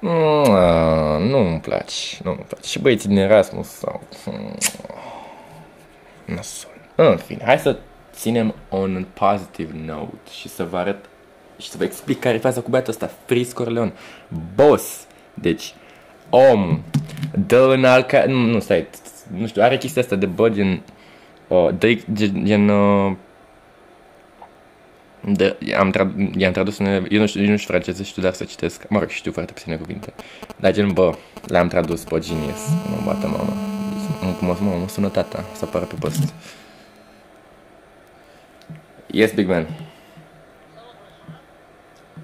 Mm, 0.00 1.22
nu 1.28 1.38
îmi 1.38 1.60
place, 1.60 2.20
nu 2.22 2.30
îmi 2.30 2.44
place. 2.48 2.68
Și 2.68 2.78
băieții 2.78 3.08
din 3.08 3.18
Erasmus 3.18 3.68
sau... 3.68 4.02
Mm, 4.26 4.56
nasol. 6.24 6.70
În 6.94 7.16
fine, 7.16 7.42
hai 7.44 7.58
să 7.58 7.76
ținem 8.14 8.54
on 8.68 8.96
a 8.96 9.26
positive 9.26 9.72
note 9.84 10.30
și 10.30 10.48
să 10.48 10.64
vă 10.64 10.76
arăt 10.76 11.04
și 11.58 11.68
să 11.68 11.76
vă 11.76 11.84
explic 11.84 12.20
care 12.20 12.34
e 12.34 12.38
faza 12.38 12.60
cu 12.60 12.70
băiatul 12.70 12.92
ăsta, 12.92 13.10
Fris 13.24 13.52
Corleone. 13.52 13.92
Boss! 14.54 15.06
Deci, 15.34 15.74
om, 16.30 16.80
dă 17.46 17.72
în 17.72 17.84
alca... 17.84 18.24
Nu, 18.24 18.38
nu, 18.38 18.60
stai, 18.60 18.86
nu 19.36 19.46
știu, 19.46 19.62
are 19.62 19.78
chestia 19.78 20.02
asta 20.02 20.16
de 20.16 20.26
bă, 20.26 20.48
gen... 20.48 20.82
Uh, 21.48 21.68
de, 21.78 22.02
gen... 22.12 22.44
gen 22.44 22.68
uh, 22.68 23.12
de, 25.20 25.56
am 25.78 25.90
trad- 25.90 26.36
i-am 26.36 26.52
tradus 26.52 26.78
în 26.78 26.86
eu 26.86 27.20
nu 27.20 27.26
știu, 27.26 27.42
eu 27.42 27.50
nu 27.50 27.56
știu 27.56 27.72
franceză, 27.72 28.02
știu 28.02 28.22
doar 28.22 28.34
să 28.34 28.44
citesc, 28.44 28.88
mă 28.88 28.98
rog, 28.98 29.08
știu 29.08 29.32
foarte 29.32 29.52
puține 29.52 29.76
cuvinte. 29.76 30.12
Dar 30.56 30.72
gen, 30.72 30.92
bă, 30.92 31.14
le-am 31.46 31.68
tradus 31.68 32.02
pe 32.02 32.18
Genius, 32.18 32.68
mă 32.90 32.96
bată 33.04 33.26
mama. 33.26 33.52
Deci, 33.92 34.36
cum 34.38 34.48
o, 34.48 34.56
mă, 34.60 34.76
mă 34.80 34.88
sună 34.88 35.08
tata 35.08 35.44
să 35.52 35.64
apară 35.64 35.84
pe 35.84 35.94
post. 35.98 36.34
Yes, 39.14 39.32
big 39.32 39.48
man. 39.48 39.66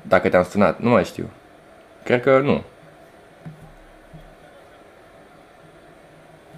Dacă 0.02 0.28
te-am 0.28 0.44
sunat, 0.44 0.80
nu 0.80 0.88
mai 0.88 1.04
știu. 1.04 1.30
Cred 2.04 2.22
că 2.22 2.38
nu. 2.38 2.62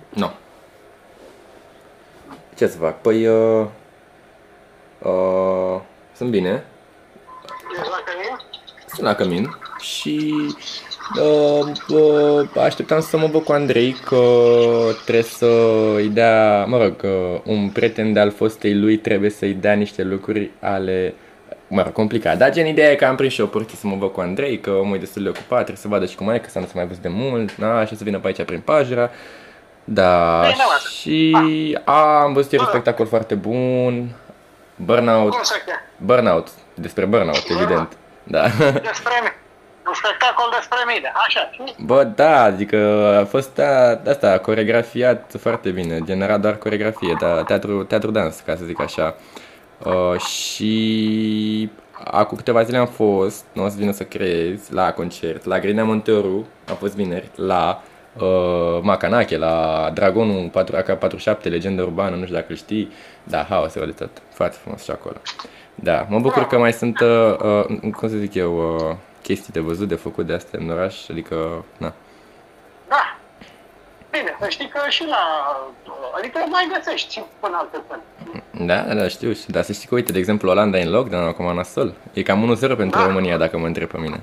Nu. 0.09 0.33
Ce 2.57 2.67
să 2.67 2.79
fac? 2.79 3.01
Păi, 3.01 3.27
uh, 3.27 3.67
uh, 4.99 5.81
sunt 6.15 6.31
bine. 6.31 6.65
Sunt 8.87 9.01
la 9.01 9.15
cămin 9.15 9.57
și 9.79 10.35
uh, 11.21 11.99
uh, 11.99 12.63
așteptam 12.65 13.01
să 13.01 13.17
mă 13.17 13.27
văd 13.27 13.43
cu 13.43 13.53
Andrei 13.53 13.97
că 14.05 14.23
trebuie 15.03 15.25
să 15.25 15.47
îi 15.97 16.09
dea, 16.09 16.65
mă 16.65 16.83
rog, 16.83 16.95
uh, 17.05 17.41
un 17.45 17.69
prieten 17.69 18.13
de-al 18.13 18.31
fostei 18.31 18.75
lui 18.75 18.97
trebuie 18.97 19.31
să-i 19.31 19.55
dea 19.55 19.73
niște 19.73 20.03
lucruri 20.03 20.51
ale 20.61 21.15
mă 21.67 21.83
rog, 21.83 21.93
complicat. 21.93 22.39
Dar 22.39 22.51
gen 22.53 22.67
ideea 22.67 22.91
e 22.91 22.95
că 22.95 23.05
am 23.05 23.17
prins 23.17 23.33
și 23.33 23.41
o 23.41 23.47
porție 23.47 23.79
să 23.79 23.87
mă 23.87 23.97
văd 23.99 24.13
cu 24.13 24.21
Andrei, 24.21 24.61
că 24.61 24.71
omul 24.71 24.97
e 24.97 24.99
destul 24.99 25.23
de 25.23 25.29
ocupat, 25.29 25.59
trebuie 25.59 25.77
să 25.77 25.89
vadă 25.89 26.07
și 26.07 26.17
cum 26.17 26.29
e, 26.29 26.39
că 26.39 26.49
să 26.49 26.59
nu 26.59 26.65
se 26.65 26.73
mai 26.75 26.87
văzut 26.87 27.03
de 27.03 27.09
mult, 27.09 27.55
na, 27.55 27.85
și 27.85 27.97
să 27.97 28.05
vină 28.05 28.19
pe 28.19 28.27
aici 28.27 28.43
prin 28.43 28.61
pajera. 28.61 29.11
Da, 29.85 30.41
Bine, 30.41 30.55
mă. 30.57 30.89
și 31.01 31.79
a, 31.85 32.23
am 32.23 32.33
văzut 32.33 32.53
ieri 32.53 32.65
un 32.65 32.71
spectacol 32.71 33.07
foarte 33.07 33.35
bun, 33.35 34.09
Burnout, 34.77 35.31
Cum 35.31 35.43
se 35.43 35.63
cheamă? 35.67 35.81
Burnout, 35.97 36.49
despre 36.75 37.05
Burnout, 37.05 37.45
evident. 37.49 37.97
Da. 38.23 38.43
Despre 38.91 39.13
mine. 39.21 39.42
Un 39.87 39.95
spectacol 39.95 40.49
despre 40.55 40.79
mine. 40.95 41.13
Așa, 41.27 41.51
știi? 41.53 41.85
Bă, 41.85 42.05
da, 42.05 42.43
adică 42.43 42.77
a 43.21 43.25
fost 43.25 43.59
a, 43.59 44.01
asta, 44.09 44.39
coregrafiat 44.39 45.35
foarte 45.39 45.71
bine, 45.71 45.99
genera 46.05 46.39
doar 46.39 46.57
coregrafie, 46.57 47.17
da, 47.21 47.43
teatru, 47.43 47.85
teatru 47.85 48.11
dans, 48.11 48.41
ca 48.41 48.57
să 48.57 48.65
zic 48.65 48.81
așa. 48.81 49.15
Uh, 49.85 50.21
și 50.21 51.71
acum 52.05 52.37
câteva 52.37 52.63
zile 52.63 52.77
am 52.77 52.87
fost, 52.87 53.45
nu 53.53 53.65
o 53.65 53.69
să 53.69 53.77
vină 53.79 53.93
să 53.93 54.05
crezi, 54.05 54.73
la 54.73 54.93
concert, 54.93 55.45
la 55.45 55.59
Grinea 55.59 55.85
Monteoru, 55.85 56.47
am 56.69 56.77
fost 56.77 56.95
vineri, 56.95 57.31
la 57.35 57.83
uh, 58.19 58.79
Macanache, 58.83 59.37
la 59.37 59.91
Dragonul 59.95 60.49
4, 60.53 60.77
AK47, 60.77 61.43
legendă 61.43 61.83
urbană, 61.83 62.17
nu 62.17 62.23
știu 62.23 62.35
dacă 62.35 62.47
îl 62.49 62.57
știi, 62.57 62.93
da, 63.25 63.47
haos 63.49 63.73
de 63.73 63.95
tot, 63.99 64.11
foarte 64.33 64.57
frumos 64.61 64.83
și 64.83 64.91
acolo. 64.91 65.17
Da, 65.75 66.07
mă 66.09 66.19
bucur 66.19 66.47
că 66.47 66.59
mai 66.59 66.73
sunt, 66.73 67.01
uh, 67.01 67.37
uh, 67.69 67.93
cum 67.93 68.09
să 68.09 68.17
zic 68.17 68.35
eu, 68.35 68.77
uh, 68.77 68.97
chestii 69.23 69.53
de 69.53 69.61
văzut, 69.61 69.89
de 69.89 69.95
făcut 69.95 70.27
de 70.27 70.33
astea 70.33 70.59
în 70.63 70.71
oraș, 70.71 71.09
adică, 71.09 71.65
na. 71.79 71.93
Da. 72.89 73.17
Bine, 74.11 74.37
să 74.41 74.49
știi 74.49 74.69
că 74.69 74.81
și 74.89 75.05
la... 75.07 75.17
Adică 76.17 76.39
mai 76.51 76.71
găsești 76.77 77.13
și 77.13 77.23
până 77.41 77.57
alte 77.59 77.79
până. 77.89 78.03
Da, 78.67 78.95
da, 78.95 79.09
știu, 79.09 79.33
știu. 79.33 79.53
Dar 79.53 79.63
să 79.63 79.73
știi 79.73 79.89
că, 79.89 79.95
uite, 79.95 80.13
de 80.13 80.19
exemplu, 80.19 80.51
Olanda 80.51 80.79
e 80.79 80.83
în 80.83 80.91
lockdown 80.91 81.27
acum 81.27 81.55
nasol. 81.55 81.95
E 82.13 82.23
cam 82.23 82.57
1-0 82.57 82.59
pentru 82.59 82.99
Da. 82.99 83.07
România, 83.07 83.37
dacă 83.37 83.59
mă 83.59 83.67
întreb 83.67 83.89
pe 83.89 83.99
mine. 83.99 84.21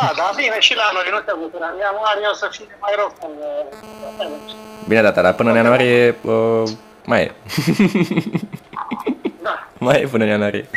Da, 0.00 0.12
dar 0.16 0.32
bine, 0.36 0.56
și 0.58 0.74
la 0.76 0.82
noi 0.92 1.02
nu 1.10 1.18
te 1.18 1.32
bucura. 1.40 1.66
În 1.66 1.78
ianuarie 1.78 2.26
o 2.32 2.34
să 2.34 2.48
fie 2.50 2.76
mai 2.80 2.92
rău. 2.96 3.14
când, 3.20 3.32
uh, 4.20 4.88
Bine, 4.88 5.02
data, 5.02 5.22
dar 5.22 5.34
până 5.34 5.50
în 5.50 5.56
ianuarie 5.56 6.16
uh, 6.22 6.62
mai 7.04 7.22
e. 7.22 7.32
Da. 9.42 9.68
mai 9.86 10.00
e 10.00 10.06
până 10.06 10.24
în 10.24 10.30
ianuarie. 10.30 10.68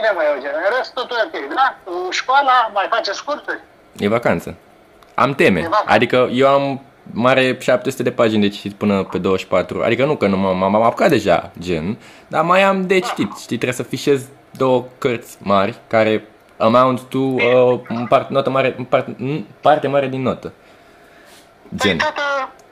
Bine, 0.00 0.12
mai 0.16 0.24
Eugen. 0.34 0.50
În 0.54 0.76
rest, 0.76 0.92
totul 0.94 1.16
e 1.16 1.38
ok, 1.38 1.54
da? 1.54 1.76
Cu 1.84 2.10
școala 2.10 2.70
mai 2.74 2.86
face 2.90 3.12
scurturi? 3.12 3.60
E 3.98 4.08
vacanță. 4.08 4.54
Am 5.14 5.34
teme. 5.34 5.58
E 5.58 5.62
vacanță. 5.62 5.84
Adică 5.92 6.28
eu 6.32 6.48
am 6.48 6.80
mare 7.12 7.56
700 7.60 8.02
de 8.02 8.10
pagini 8.10 8.40
de 8.42 8.48
citit 8.48 8.72
până 8.72 9.04
pe 9.04 9.18
24. 9.18 9.82
Adică 9.82 10.04
nu 10.04 10.16
că 10.16 10.26
nu 10.26 10.36
m-am, 10.36 10.56
m-am 10.58 10.82
apucat 10.82 11.08
deja, 11.08 11.50
gen. 11.58 11.98
Dar 12.28 12.44
mai 12.44 12.62
am 12.62 12.86
de 12.86 12.98
citit. 12.98 13.32
Știi, 13.32 13.56
trebuie 13.56 13.72
să 13.72 13.82
fișez 13.82 14.22
două 14.50 14.84
cărți 14.98 15.36
mari 15.40 15.74
care 15.86 16.24
amount 16.56 17.00
to 17.00 17.18
uh, 17.18 17.80
un 17.88 18.06
part, 18.08 18.28
notă 18.30 18.50
mare, 18.50 18.74
un 18.78 18.84
part, 18.84 19.06
un 19.20 19.44
parte 19.60 19.86
mare 19.86 20.06
din 20.08 20.22
notă. 20.22 20.52
Păi, 21.68 21.78
Gen. 21.78 21.96
tată, 21.98 22.22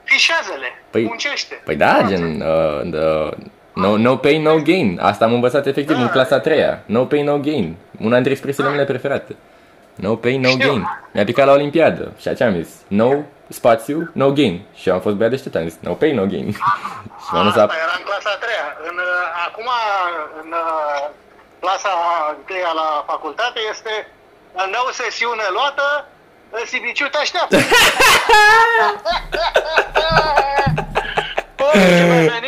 fișează-le. 0.03 0.67
Păi- 0.99 1.03
Muncește. 1.07 1.61
Păi 1.65 1.75
da, 1.75 2.01
gen, 2.07 2.41
uh, 2.41 2.91
the, 2.91 3.29
no, 3.73 3.97
no 3.97 4.15
pain, 4.15 4.41
no 4.41 4.55
gain. 4.61 4.99
Asta 5.01 5.25
am 5.25 5.33
învățat 5.33 5.65
efectiv 5.65 5.97
în 5.97 6.07
clasa 6.07 6.35
a 6.35 6.39
treia. 6.39 6.83
No 6.85 7.05
pain, 7.05 7.25
no 7.25 7.37
gain. 7.37 7.75
Una 8.01 8.13
dintre 8.13 8.31
expresiile 8.31 8.69
mele 8.69 8.83
preferate. 8.83 9.35
No 9.95 10.15
pain, 10.15 10.41
no 10.41 10.49
Știu. 10.49 10.67
gain. 10.67 10.87
Mi-a 11.13 11.23
picat 11.23 11.45
la 11.45 11.51
Olimpiadă. 11.51 12.11
Și 12.17 12.35
ce 12.35 12.43
am 12.43 12.53
zis? 12.61 12.69
No 12.87 13.11
spațiu, 13.47 14.09
no 14.13 14.31
gain. 14.31 14.65
Și 14.75 14.87
eu 14.87 14.93
am 14.93 15.01
fost 15.01 15.15
băiat 15.15 15.31
deștept, 15.31 15.55
am 15.55 15.67
zis 15.67 15.77
no 15.79 15.93
pain, 15.93 16.15
no 16.15 16.25
gain. 16.25 16.51
și 17.23 17.29
m-am 17.31 17.43
dus 17.43 17.55
Asta 17.55 17.65
la... 17.65 17.73
era 17.85 17.95
în 17.97 18.03
clasa 18.09 18.29
a 18.35 18.37
treia. 18.43 18.67
În, 18.89 18.95
uh, 18.97 19.47
acum, 19.47 19.67
în 20.41 20.49
uh, 20.51 21.09
clasa 21.59 21.89
a 21.89 22.35
treia 22.47 22.71
la 22.81 23.03
facultate, 23.11 23.59
este 23.71 23.93
uh, 24.53 24.65
nou 24.75 24.87
sesiune 24.91 25.45
luată, 25.57 26.07
în 26.49 26.65
Sibiciu 26.65 27.07
te 27.07 27.17
așteaptă. 27.17 27.57
Păi, 30.79 30.87
ce 30.97 30.97
mai 30.99 31.57
veni, 31.57 31.58
bă? 31.58 31.58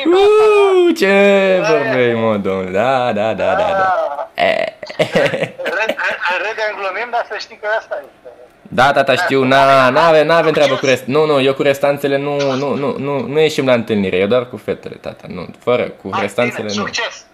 Uuu, 0.05 0.91
ce 0.91 1.61
vorbeai, 1.69 2.13
mă, 2.13 2.37
domnule. 2.37 2.69
Da, 2.71 3.11
da, 3.13 3.33
da, 3.33 3.53
da, 3.55 3.55
da. 3.55 4.29
Eh. 4.33 4.65
Râd- 5.77 5.99
Râdem, 6.43 6.71
glumim, 6.79 7.07
dar 7.11 7.25
să 7.29 7.35
știi 7.39 7.57
că 7.61 7.67
asta 7.79 7.95
este. 8.01 8.29
Da, 8.73 8.91
tata, 8.91 9.15
știu, 9.15 9.43
na, 9.43 9.89
n-avem, 9.89 10.25
n-avem 10.27 10.51
treabă 10.53 10.75
cu 10.75 10.85
rest. 10.85 11.03
Nu, 11.05 11.25
nu, 11.25 11.41
eu 11.41 11.53
cu 11.53 11.61
restanțele 11.61 12.17
nu, 12.17 12.55
nu, 12.55 12.73
nu, 12.75 12.97
nu, 12.97 13.19
nu 13.27 13.39
ieșim 13.39 13.65
la 13.65 13.73
întâlnire, 13.73 14.17
eu 14.17 14.27
doar 14.27 14.49
cu 14.49 14.57
fetele, 14.57 14.95
tata, 14.95 15.23
nu, 15.27 15.47
fără, 15.59 15.83
cu 15.89 16.09
Hai, 16.11 16.21
restanțele 16.21 16.67
bine, 16.67 16.79
nu. 16.79 16.85
Succes! 16.85 17.25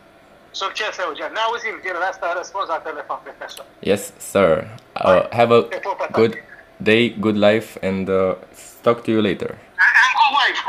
Succes, 0.52 0.97
Eugen. 1.06 1.30
Ne 1.34 1.39
auzim 1.47 1.80
zilele 1.82 2.06
astea, 2.10 2.28
răspuns 2.38 2.67
la 2.67 2.82
telefon 2.84 3.19
pe 3.23 3.30
persoană. 3.38 3.69
Yes, 3.80 4.12
sir. 4.17 4.67
Uh, 5.06 5.23
have 5.30 5.54
a 5.54 5.65
good 6.12 6.34
day, 6.78 7.15
good 7.19 7.36
life, 7.43 7.88
and 7.88 8.08
uh, 8.08 8.34
talk 8.82 9.04
to 9.04 9.12
you 9.12 9.21
later. 9.21 9.56
And 10.00 10.12
good 10.20 10.34
wife! 10.40 10.60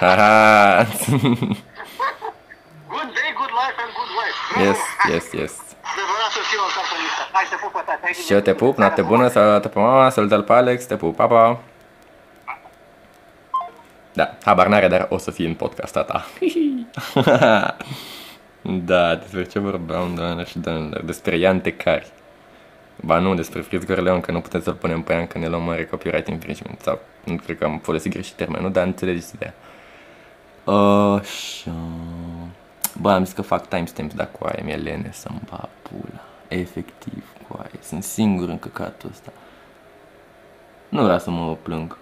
Haha. 0.00 0.84
good 2.94 3.10
day, 3.18 3.30
good 3.40 3.52
life 3.60 3.76
and 3.82 3.90
good 3.98 4.12
wife. 4.18 4.38
yes, 4.64 4.78
yes, 5.12 5.26
yes. 5.40 5.52
Adevărat 5.92 6.30
să 6.36 6.40
fiu 6.50 6.60
în 6.66 6.70
capăniță. 6.78 7.22
Hai 7.32 7.44
să 7.50 7.56
pupă, 7.62 7.82
tata. 7.86 7.98
Hai, 8.02 8.12
Și 8.26 8.32
eu 8.32 8.40
te 8.40 8.54
pup, 8.54 8.76
noapte 8.76 9.02
bună, 9.02 9.28
salută 9.28 9.68
pe 9.68 9.78
mama, 9.78 10.10
salută 10.10 10.40
pe 10.40 10.52
Alex, 10.52 10.84
te 10.84 10.96
pup, 10.96 11.16
pa, 11.16 11.26
pa. 11.26 11.58
Da, 14.12 14.34
habar 14.44 14.66
n-are, 14.66 14.88
dar 14.88 15.06
o 15.10 15.18
să 15.18 15.30
fie 15.30 15.46
în 15.46 15.54
podcast 15.54 15.92
tata. 15.92 16.24
da, 18.90 19.14
despre 19.14 19.44
ce 19.44 19.58
vorbeam, 19.58 20.14
doamne 20.14 20.44
și 20.44 20.58
doamnelor, 20.58 21.02
despre 21.02 21.36
Ian 21.36 21.60
Tecari. 21.60 22.10
Ba 22.96 23.18
nu, 23.18 23.34
despre 23.34 23.60
Fritz 23.60 23.84
Gorleon, 23.84 24.20
că 24.20 24.32
nu 24.32 24.40
putem 24.40 24.62
să-l 24.62 24.74
punem 24.74 25.02
pe 25.02 25.12
Ian, 25.12 25.26
că 25.26 25.38
ne 25.38 25.48
luăm 25.48 25.62
mare 25.62 25.84
copyright 25.84 26.28
infringement. 26.28 26.80
Sau, 26.80 26.98
nu 27.24 27.36
cred 27.36 27.58
că 27.58 27.64
am 27.64 27.78
folosit 27.78 28.12
greșit 28.12 28.34
termenul, 28.34 28.72
dar 28.72 28.86
înțelegeți 28.86 29.34
ideea. 29.34 29.54
Așa... 30.64 31.74
Bă, 33.00 33.10
am 33.10 33.24
zis 33.24 33.34
că 33.34 33.42
fac 33.42 33.68
timestamps, 33.68 34.14
dar 34.14 34.28
cu 34.38 34.44
aia 34.44 34.62
mi-e 34.64 34.76
lene 34.76 35.10
să-mi 35.12 35.40
ba 35.50 35.68
pula. 35.82 36.24
Efectiv, 36.48 37.24
cu 37.48 37.56
aia. 37.58 37.70
Sunt 37.82 38.02
singur 38.02 38.48
în 38.48 38.58
căcatul 38.58 39.10
ăsta. 39.12 39.32
Nu 40.88 41.02
vreau 41.02 41.18
să 41.18 41.30
mă 41.30 41.56
plâng. 41.62 41.96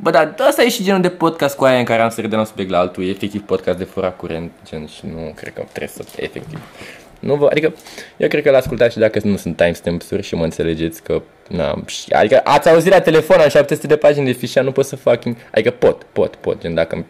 Bă, 0.00 0.10
dar 0.10 0.34
ăsta 0.48 0.62
e 0.62 0.68
și 0.68 0.82
genul 0.82 1.00
de 1.00 1.10
podcast 1.10 1.56
cu 1.56 1.64
aia 1.64 1.78
în 1.78 1.84
care 1.84 2.02
am 2.02 2.08
să 2.08 2.20
râdem 2.20 2.38
un 2.38 2.44
subiect 2.44 2.70
la 2.70 2.78
altul. 2.78 3.04
E 3.04 3.08
efectiv 3.08 3.42
podcast 3.42 3.78
de 3.78 3.84
fura 3.84 4.10
curent, 4.10 4.52
gen, 4.64 4.86
și 4.86 5.06
nu 5.06 5.32
cred 5.34 5.52
că 5.52 5.62
trebuie 5.72 5.88
să... 5.88 6.04
Efectiv. 6.16 6.60
Nu 7.18 7.34
vă, 7.34 7.46
adică, 7.50 7.74
eu 8.16 8.28
cred 8.28 8.42
că 8.42 8.50
l-ascultați 8.50 8.92
și 8.92 8.98
dacă 8.98 9.20
nu 9.24 9.36
sunt 9.36 9.56
timestamps-uri 9.56 10.22
și 10.22 10.34
mă 10.34 10.44
înțelegeți 10.44 11.02
că, 11.02 11.22
na, 11.52 11.82
și- 11.86 12.12
adică 12.12 12.40
ați 12.44 12.68
auzit 12.68 12.92
la 12.92 13.00
telefon, 13.00 13.40
am 13.40 13.48
700 13.48 13.86
de 13.86 13.96
pagini 13.96 14.26
de 14.26 14.32
fișa, 14.32 14.62
nu 14.62 14.72
pot 14.72 14.84
să 14.84 14.96
fac, 14.96 15.22
adică 15.52 15.70
pot, 15.70 16.02
pot, 16.12 16.34
pot, 16.36 16.60
gen, 16.60 16.74
dacă 16.74 16.94
îmi 16.94 17.06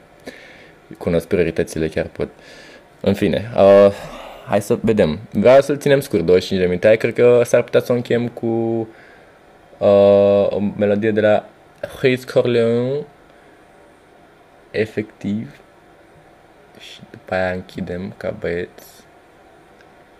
cunosc 0.98 1.26
prioritățile, 1.26 1.88
chiar 1.88 2.06
pot. 2.06 2.28
În 3.00 3.14
fine, 3.14 3.50
uh, 3.56 3.92
hai 4.46 4.62
să 4.62 4.78
vedem. 4.80 5.18
Vreau 5.30 5.60
să-l 5.60 5.78
ținem 5.78 6.00
scurt, 6.00 6.22
25 6.24 6.60
de 6.60 6.66
minute. 6.66 6.86
Hai, 6.86 6.96
cred 6.96 7.14
că 7.14 7.42
s-ar 7.44 7.62
putea 7.62 7.80
să 7.80 7.92
o 7.92 7.94
încheiem 7.94 8.28
cu 8.28 8.46
uh, 9.78 10.46
o 10.50 10.58
melodie 10.76 11.10
de 11.10 11.20
la 11.20 11.44
Chris 11.98 12.24
Corleone, 12.24 13.04
efectiv. 14.70 15.56
Și 16.78 17.00
după 17.10 17.34
aia 17.34 17.50
închidem 17.52 18.14
ca 18.16 18.34
băieți. 18.38 18.86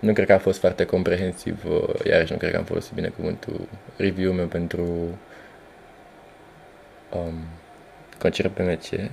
Nu 0.02 0.12
cred 0.12 0.26
că 0.26 0.32
a 0.32 0.38
fost 0.38 0.58
foarte 0.58 0.84
comprehensiv, 0.84 1.64
uh, 1.68 2.04
iarăși 2.04 2.32
nu 2.32 2.38
cred 2.38 2.50
că 2.50 2.56
am 2.56 2.64
folosit 2.64 2.92
bine 2.92 3.08
cuvântul 3.08 3.68
review-ul 3.96 4.34
meu 4.34 4.46
pentru 4.46 4.82
um, 7.10 7.34
concert 8.18 8.52
PMC. 8.52 9.10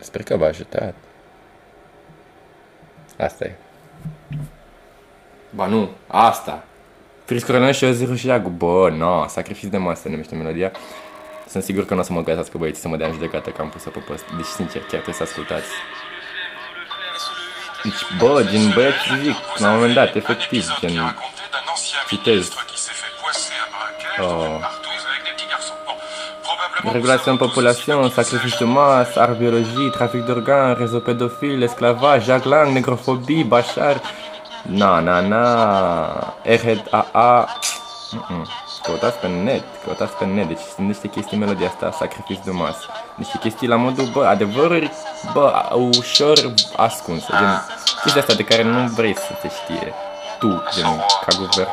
Sper 0.00 0.22
că 0.22 0.36
v-a 0.36 0.46
ajutat. 0.46 0.94
Asta 3.18 3.44
e. 3.44 3.54
Ba 5.54 5.66
nu, 5.66 5.90
asta. 6.06 6.64
Fris 7.24 7.44
Coronel 7.44 7.72
și 7.72 7.84
Ozzy 7.84 8.04
Rușiagu. 8.04 8.48
Bă, 8.48 8.90
no, 8.90 9.26
sacrific 9.26 9.70
de 9.70 9.76
masă 9.76 10.08
numește 10.08 10.34
melodia. 10.34 10.72
Sunt 11.48 11.62
sigur 11.62 11.84
că 11.84 11.94
nu 11.94 12.00
o 12.00 12.02
să 12.02 12.12
mă 12.12 12.22
găsească 12.22 12.58
băieții 12.58 12.82
să 12.82 12.88
mă 12.88 12.96
dea 12.96 13.06
în 13.06 13.12
judecată 13.12 13.50
că 13.50 13.60
am 13.60 13.68
pus-o 13.68 13.90
pe 13.90 13.98
post. 13.98 14.24
Deci, 14.36 14.44
sincer, 14.44 14.80
chiar 14.80 14.90
trebuie 14.90 15.14
să 15.14 15.22
ascultați. 15.22 15.68
Bă, 18.18 18.42
din 18.50 18.70
băieți 18.74 18.96
zic, 19.22 19.36
la 19.56 19.68
un 19.68 19.74
moment 19.74 19.94
dat, 19.94 20.14
efectiv, 20.14 20.78
gen, 20.80 21.16
citez. 22.08 22.48
Oh. 24.20 24.60
Régulation 26.92 27.36
de 27.36 27.44
population, 27.44 28.10
sacrifice 28.10 28.56
de 28.58 28.64
masse, 28.64 29.20
art 29.20 29.38
biologie, 29.38 29.90
trafic 29.90 30.24
d'organes, 30.24 30.76
réseau 30.76 31.00
pédophile, 31.00 31.62
esclavage, 31.62 32.24
Jacques 32.24 32.48
Lang, 32.48 32.72
négrophobie, 32.72 33.44
Bachar. 33.44 34.00
Na, 34.62 35.00
na, 35.00 35.20
na, 35.20 36.34
RHAA. 36.44 37.46
Mm-mm. 38.12 38.63
Căutați 38.84 39.16
pe 39.18 39.26
net, 39.26 39.64
căutați 39.84 40.12
pe 40.12 40.24
net, 40.24 40.46
deci 40.48 40.58
sunt 40.74 40.86
niște 40.86 41.08
chestii 41.08 41.36
melodia 41.36 41.66
asta, 41.68 41.96
sacrifice 41.98 42.40
de 42.44 42.50
masă. 42.50 42.84
Niște 43.14 43.38
chestii 43.40 43.66
la 43.68 43.76
modul, 43.76 44.04
bă, 44.12 44.26
adevăruri, 44.26 44.90
bă, 45.32 45.68
ușor 45.98 46.38
ascunse, 46.76 47.26
gen, 47.38 47.64
chestia 48.02 48.20
asta 48.20 48.34
de 48.34 48.42
care 48.44 48.62
nu 48.62 48.86
vrei 48.88 49.14
să 49.16 49.32
te 49.42 49.48
știe 49.62 49.94
tu, 50.38 50.62
gen, 50.74 51.04
ca 51.26 51.36
guvern. 51.38 51.70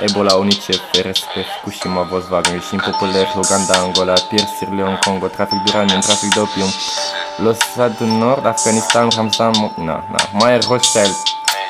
Ebola, 0.00 0.34
UNICEF, 0.34 0.80
RSP, 0.92 1.30
Fukushima, 1.54 2.02
Volkswagen, 2.02 2.52
Régime 2.52 2.82
populaire, 2.90 3.28
Uganda, 3.36 3.74
Angola, 3.78 4.12
Pierre, 4.28 4.48
Sierra 4.56 4.74
Leone, 4.74 4.98
Congo, 5.04 5.26
trafic 5.26 5.58
d'uranium, 5.64 6.00
trafic 6.00 6.34
d'opium, 6.34 6.70
Losa 7.36 7.88
du 7.98 8.04
Nord, 8.06 8.46
Afganistan, 8.46 9.08
Ramzan, 9.16 9.50
Mo- 9.60 9.74
na, 9.84 10.04
na, 10.12 10.18
Maier 10.32 10.62
Rothschild, 10.68 11.16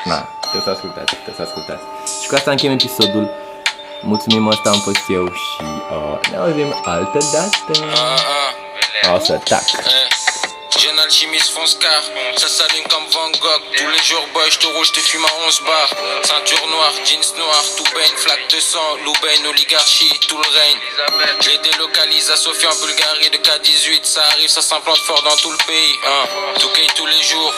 na, 0.03 0.27
trebuie 0.41 0.61
să 0.63 0.69
ascultați, 0.69 1.13
trebuie 1.23 1.35
să 1.35 1.41
ascultați. 1.41 1.83
Și 2.21 2.27
cu 2.29 2.35
asta 2.35 2.51
încheiem 2.51 2.73
episodul. 2.73 3.29
Mulțumim, 4.05 4.47
asta 4.47 4.69
am 4.69 4.79
fost 4.79 5.05
eu 5.07 5.25
și 5.33 5.61
uh, 5.61 6.29
ne 6.31 6.37
auzim 6.37 6.81
altă 6.85 7.17
dată. 7.33 7.71
O 9.15 9.19
să 9.19 9.33
tac. 9.49 9.65
Jeune 10.79 10.99
alchimiste 11.05 11.51
fonce 11.55 11.75
car 11.83 12.03
Ça 12.41 12.47
s'allume 12.55 12.87
comme 12.93 13.07
Van 13.15 13.31
Gogh. 13.43 13.63
Tous 13.79 13.91
les 13.95 14.03
jours 14.09 14.27
boy 14.33 14.47
je 14.55 14.59
te 14.63 14.67
rouge 14.75 14.91
te 14.95 15.01
fume 15.09 15.25
à 15.31 15.33
11 15.47 15.61
bars. 15.67 15.91
Ceinture 16.29 16.65
noire, 16.73 16.95
jeans 17.07 17.29
noirs 17.41 17.67
Tout 17.77 17.89
baigne, 17.95 18.17
flaque 18.23 18.47
de 18.53 18.59
sang. 18.71 18.89
Loubaine, 19.05 19.45
oligarchie, 19.51 20.13
tout 20.29 20.39
le 20.45 20.49
règne. 20.59 20.79
Je 21.43 21.49
les 21.51 21.61
délocalise 21.69 22.29
à 22.35 22.37
Sofia 22.43 22.69
en 22.73 22.77
Bulgarie 22.81 23.29
De 23.35 23.39
K18 23.47 24.03
ça 24.13 24.21
arrive, 24.31 24.49
ça 24.57 24.63
s'implante 24.69 25.03
fort 25.07 25.21
dans 25.29 25.37
tout 25.43 25.53
le 25.57 25.61
pays 25.71 25.95
hein. 26.09 26.23
Tout 26.61 26.71
tous 26.97 27.09
les 27.15 27.23
jours 27.31 27.53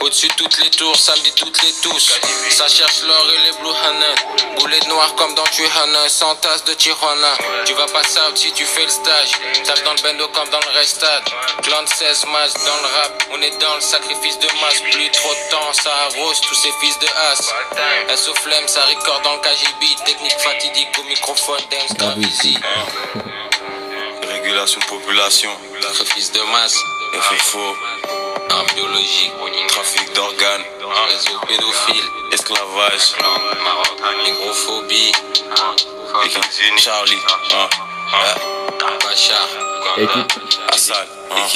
au-dessus 0.00 0.28
de 0.28 0.34
toutes 0.34 0.58
les 0.58 0.70
tours, 0.70 0.96
samedi 0.96 1.32
toutes 1.36 1.62
les 1.62 1.72
tous. 1.82 2.20
Ça 2.50 2.68
cherche 2.68 3.02
l'or 3.02 3.26
et 3.34 3.46
les 3.46 3.58
blue 3.58 3.74
Hanan. 3.84 4.14
Boulet 4.58 4.80
noir 4.88 5.14
comme 5.16 5.34
dans 5.34 5.44
Tuhanan, 5.44 6.08
sans 6.08 6.34
tasse 6.36 6.64
de 6.64 6.74
Tijuana. 6.74 7.32
Tu 7.64 7.74
vas 7.74 7.86
passer 7.86 8.18
out 8.20 8.36
si 8.36 8.52
tu 8.52 8.64
fais 8.64 8.84
le 8.84 8.90
stage. 8.90 9.30
Tape 9.64 9.84
dans 9.84 9.94
le 9.94 10.02
bendo 10.02 10.28
comme 10.28 10.48
dans 10.50 10.60
le 10.60 10.78
restade. 10.78 11.22
Clan 11.62 11.82
de 11.82 11.88
16 11.88 12.26
matchs 12.26 12.54
dans 12.54 12.80
le 12.82 12.94
rap. 12.94 13.22
On 13.32 13.42
est 13.42 13.58
dans 13.60 13.74
le 13.74 13.80
sacrifice 13.80 14.38
de 14.38 14.48
masse. 14.60 14.80
Plus 14.90 15.10
trop 15.10 15.34
de 15.34 15.50
temps, 15.50 15.72
ça 15.72 15.90
arrose 16.06 16.40
tous 16.40 16.54
ces 16.54 16.72
fils 16.80 16.98
de 17.00 17.06
as. 17.06 18.16
SO 18.16 18.34
flemme, 18.34 18.68
ça 18.68 18.82
record 18.82 19.20
dans 19.22 19.34
le 19.34 19.40
KGB. 19.40 19.86
Technique 20.04 20.38
fatidique 20.38 20.88
au 20.98 21.02
microphone, 21.04 21.60
dance. 21.70 21.92
Régulation 24.28 24.80
population, 24.88 25.50
Sacrifice 25.80 26.32
de 26.32 26.40
masse. 26.52 26.78
FFO, 27.14 27.76
idéologique, 28.76 29.32
trafic 29.68 30.12
d'organes, 30.14 30.64
réseau 31.08 31.38
pédophile, 31.46 32.04
esclavage, 32.32 33.16
négrophobie, 34.24 35.12
Charlie, 36.76 37.16
hein, 37.52 37.68
hein. 38.12 38.34
Pacha, 39.00 39.40
Hassan, 40.68 41.06
hein. 41.30 41.46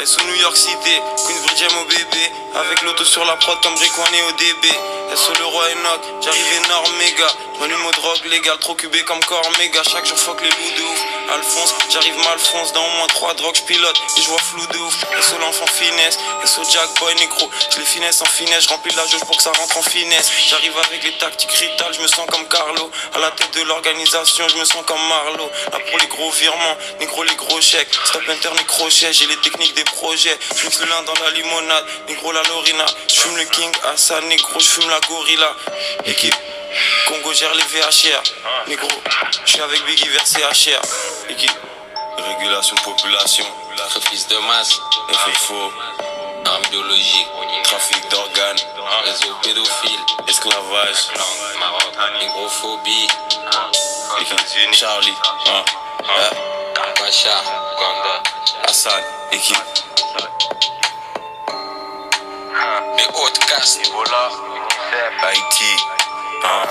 Et 0.00 0.06
sous 0.06 0.24
New 0.24 0.36
York 0.36 0.56
City, 0.56 1.00
Queen 1.26 1.42
Bridge 1.42 1.74
mon 1.74 1.84
bébé, 1.84 2.30
avec 2.54 2.82
l'auto 2.82 3.04
sur 3.04 3.24
la 3.24 3.36
prod, 3.36 3.60
ton 3.60 3.72
brick 3.72 3.92
on 3.98 4.14
est 4.14 4.22
au 4.22 4.32
DB. 4.32 4.97
SO 5.14 5.32
le 5.38 5.44
roi 5.46 5.64
Enoch, 5.70 6.00
j'arrive 6.20 6.46
énorme 6.64 6.96
méga 6.98 7.26
M'allume 7.60 7.86
aux 7.86 7.92
drogues 7.92 8.24
légales, 8.26 8.58
trop 8.58 8.74
cubé 8.74 9.02
comme 9.04 9.18
corps 9.24 9.50
méga 9.58 9.82
Chaque 9.82 10.06
jour 10.06 10.18
fuck 10.18 10.40
les 10.40 10.48
loups 10.48 10.76
de 10.76 10.82
ouf. 10.82 11.02
Alphonse, 11.34 11.74
j'arrive 11.90 12.16
Malfonce 12.18 12.72
Dans 12.72 12.84
au 12.84 12.90
moins 12.98 13.06
3 13.08 13.34
drogues, 13.34 13.56
j'pilote 13.56 13.96
et 14.16 14.20
je 14.20 14.28
vois 14.28 14.38
flou 14.38 14.64
de 14.66 14.78
ouf. 14.78 14.94
SO 15.20 15.38
l'enfant 15.38 15.66
finesse, 15.66 16.18
SO 16.44 16.62
Jack 16.70 16.88
Boy 17.00 17.14
négro. 17.16 17.50
Je 17.72 17.78
les 17.78 17.84
finesse 17.84 18.20
en 18.20 18.26
finesse, 18.26 18.64
je 18.64 18.68
remplis 18.68 18.94
la 18.94 19.06
jauge 19.06 19.24
pour 19.24 19.36
que 19.36 19.42
ça 19.42 19.50
rentre 19.52 19.76
en 19.76 19.82
finesse. 19.82 20.30
J'arrive 20.48 20.76
avec 20.86 21.02
les 21.02 21.12
tactiques 21.18 21.50
ritales, 21.50 21.92
je 21.94 22.02
me 22.02 22.06
sens 22.06 22.26
comme 22.30 22.46
Carlo. 22.48 22.90
À 23.14 23.18
la 23.18 23.30
tête 23.32 23.52
de 23.54 23.62
l'organisation, 23.62 24.48
je 24.48 24.56
me 24.56 24.64
sens 24.64 24.84
comme 24.86 25.02
Marlo. 25.08 25.50
Là 25.72 25.78
pour 25.88 25.98
les 25.98 26.06
gros 26.06 26.30
virements, 26.30 26.76
négro 27.00 27.24
les 27.24 27.34
gros 27.34 27.60
chèques. 27.60 27.92
Stop 28.04 28.22
Hunter, 28.28 28.50
les 28.56 29.12
j'ai 29.12 29.26
les 29.26 29.36
techniques 29.38 29.74
des 29.74 29.84
projets. 29.84 30.38
Je 30.54 30.80
le 30.80 30.90
lin 30.90 31.02
dans 31.02 31.24
la 31.24 31.30
limonade, 31.30 31.84
négro 32.08 32.30
la 32.30 32.42
Lorina. 32.44 32.86
Je 33.08 33.20
fume 33.20 33.36
le 33.36 33.44
King 33.44 33.72
Hassan, 33.84 34.24
négro, 34.28 34.60
je 34.60 34.66
fume 34.66 34.88
la 34.88 34.97
gorilla. 35.08 35.54
Équipe. 36.04 36.34
Congo 37.06 37.32
gère 37.32 37.54
les 37.54 37.62
VHR 37.62 38.22
Négro, 38.66 38.88
je 39.44 39.50
suis 39.50 39.60
avec 39.62 39.82
Biggie 39.86 40.08
vers 40.08 40.26
CHR 40.26 40.80
Équipe. 41.30 41.50
Régulation 42.18 42.76
population. 42.84 43.44
Sacrifice 43.76 44.28
de 44.28 44.36
masse. 44.38 44.78
FFO 45.10 45.72
Arme 46.44 46.62
biologique. 46.70 47.26
Trafic 47.64 48.10
d'organes. 48.10 48.58
Réseau 49.04 49.34
pédophile. 49.42 50.00
Esclavage. 50.28 51.08
Négrophobie. 52.20 53.08
Équipe. 54.20 54.74
Charlie. 54.74 55.14
Hein, 55.46 55.64
hein, 56.02 56.92
Bachar. 57.00 57.42
Ganda. 57.78 58.22
Hassan. 58.64 59.02
Équipe. 59.32 59.56
Les 62.96 63.06
hautes 63.14 63.38
castes. 63.46 63.86
Ebola 63.86 64.57
Haïti 65.22 65.76
hein, 66.44 66.62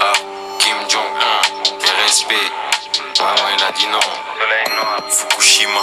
ah, 0.00 0.12
Kim 0.58 0.76
Jong-un. 0.88 1.40
Les 1.80 2.02
respects. 2.02 2.52
Maman, 3.20 3.48
il 3.56 3.64
a 3.64 3.72
dit 3.72 3.86
non. 3.88 3.98
Fukushima 5.08 5.80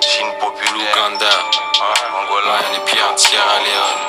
Chine 0.00 0.32
populaire 0.40 0.94
L'Ouganda. 0.94 1.32
Angola 2.20 2.56
les 2.72 2.78
de 2.80 3.18
Sierra 3.18 3.58
Leone. 3.64 4.02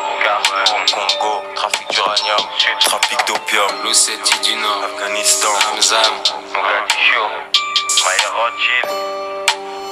Congo 0.92 1.44
Trafic 1.56 1.88
d'uranium 1.92 2.46
Trafic 2.80 3.20
d'opium 3.28 3.84
L'Ossétie 3.84 4.40
du 4.40 4.56
Nord. 4.56 4.84
Afghanistan 4.84 5.54
Zamzam. 5.62 6.14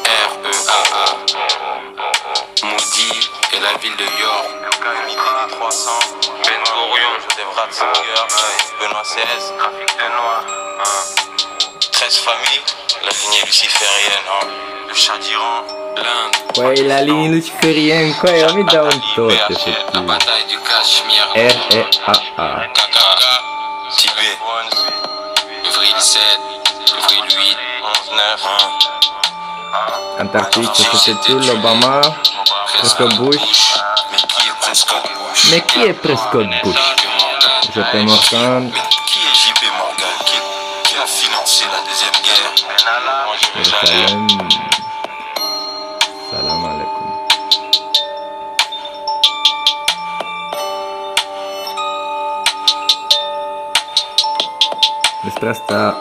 R-E-A-A. 0.05 1.11
Moody 1.11 1.61
et 1.65 1.81
la 3.62 3.78
ville 3.82 3.95
de 3.97 4.08
York. 4.19 4.47
300 5.52 5.91
Ben 6.45 6.62
Gurion. 6.65 7.21
Joseph 7.21 7.56
Ratzinger 7.56 8.24
Benoît 8.80 9.04
XVI 9.04 9.58
Trafic 9.58 9.89
de 9.97 10.08
noix 10.15 10.41
13 11.91 12.17
familles, 12.17 12.62
la 13.04 13.10
lignée 13.10 13.41
luciférienne, 13.45 14.28
hein, 14.28 14.47
le 14.88 14.93
chat 14.95 15.17
d'Iran, 15.19 15.63
l'Inde. 15.95 16.36
Păi, 16.54 16.88
la 16.88 17.02
linii 17.02 17.30
luciferieni, 17.30 18.15
mi 18.56 18.63
dau 18.63 18.88
tot, 19.15 19.32
La 19.93 20.00
bataille 20.00 20.45
du 20.50 20.58
Cachemire. 20.67 21.28
R-E-A-A. 21.36 22.47
Tibet, 23.97 24.38
Avril 25.67 26.00
7. 26.00 26.21
Avril 26.97 27.24
8. 27.38 27.58
11, 27.84 28.12
9, 28.12 28.45
hein. 28.45 28.91
Antarctic, 30.19 30.69
Cetul, 31.04 31.50
Obama, 31.50 32.00
Prescott 32.77 33.15
Bush. 33.17 33.73
Mais 35.49 35.62
qui 35.62 35.79
est 35.81 35.93
Prescott 35.93 36.47
Bush 36.63 36.75
Je 37.73 37.81
JP 37.81 37.93
Morgan 38.05 38.71
Qui 40.84 40.95
a 40.97 41.05
financé 41.05 41.65
la 41.71 41.79
deuxième 41.88 42.17
guerre 42.23 42.53
Salam 46.31 46.65
alaikum. 46.65 47.07
Despre 55.23 55.49
asta 55.49 55.97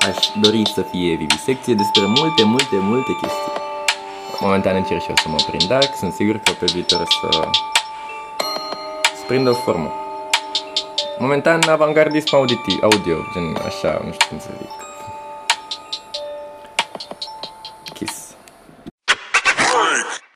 aș 0.00 0.26
dori 0.34 0.62
să 0.74 0.82
fie, 0.82 1.14
Vivi, 1.14 1.38
secție 1.38 1.74
despre 1.74 2.02
multe, 2.06 2.42
multe, 2.44 2.76
multe 2.76 3.12
chestii. 3.20 3.69
Momentan 4.40 4.76
încerc 4.76 5.02
și 5.02 5.08
eu 5.08 5.16
să 5.16 5.28
mă 5.28 5.36
prind, 5.48 5.64
dar 5.64 5.82
sunt 5.96 6.12
sigur 6.12 6.36
că 6.36 6.52
pe 6.52 6.66
viitor 6.72 7.06
să, 7.20 7.48
să 9.16 9.24
prind 9.26 9.48
o 9.48 9.54
formă. 9.54 9.92
Momentan 11.18 11.68
avangardism 11.68 12.34
auditiv, 12.34 12.82
audio, 12.82 13.16
gen 13.32 13.56
așa, 13.66 14.00
nu 14.04 14.12
știu 14.12 14.26
cum 14.28 14.38
să 14.38 14.48
zic. 14.58 14.79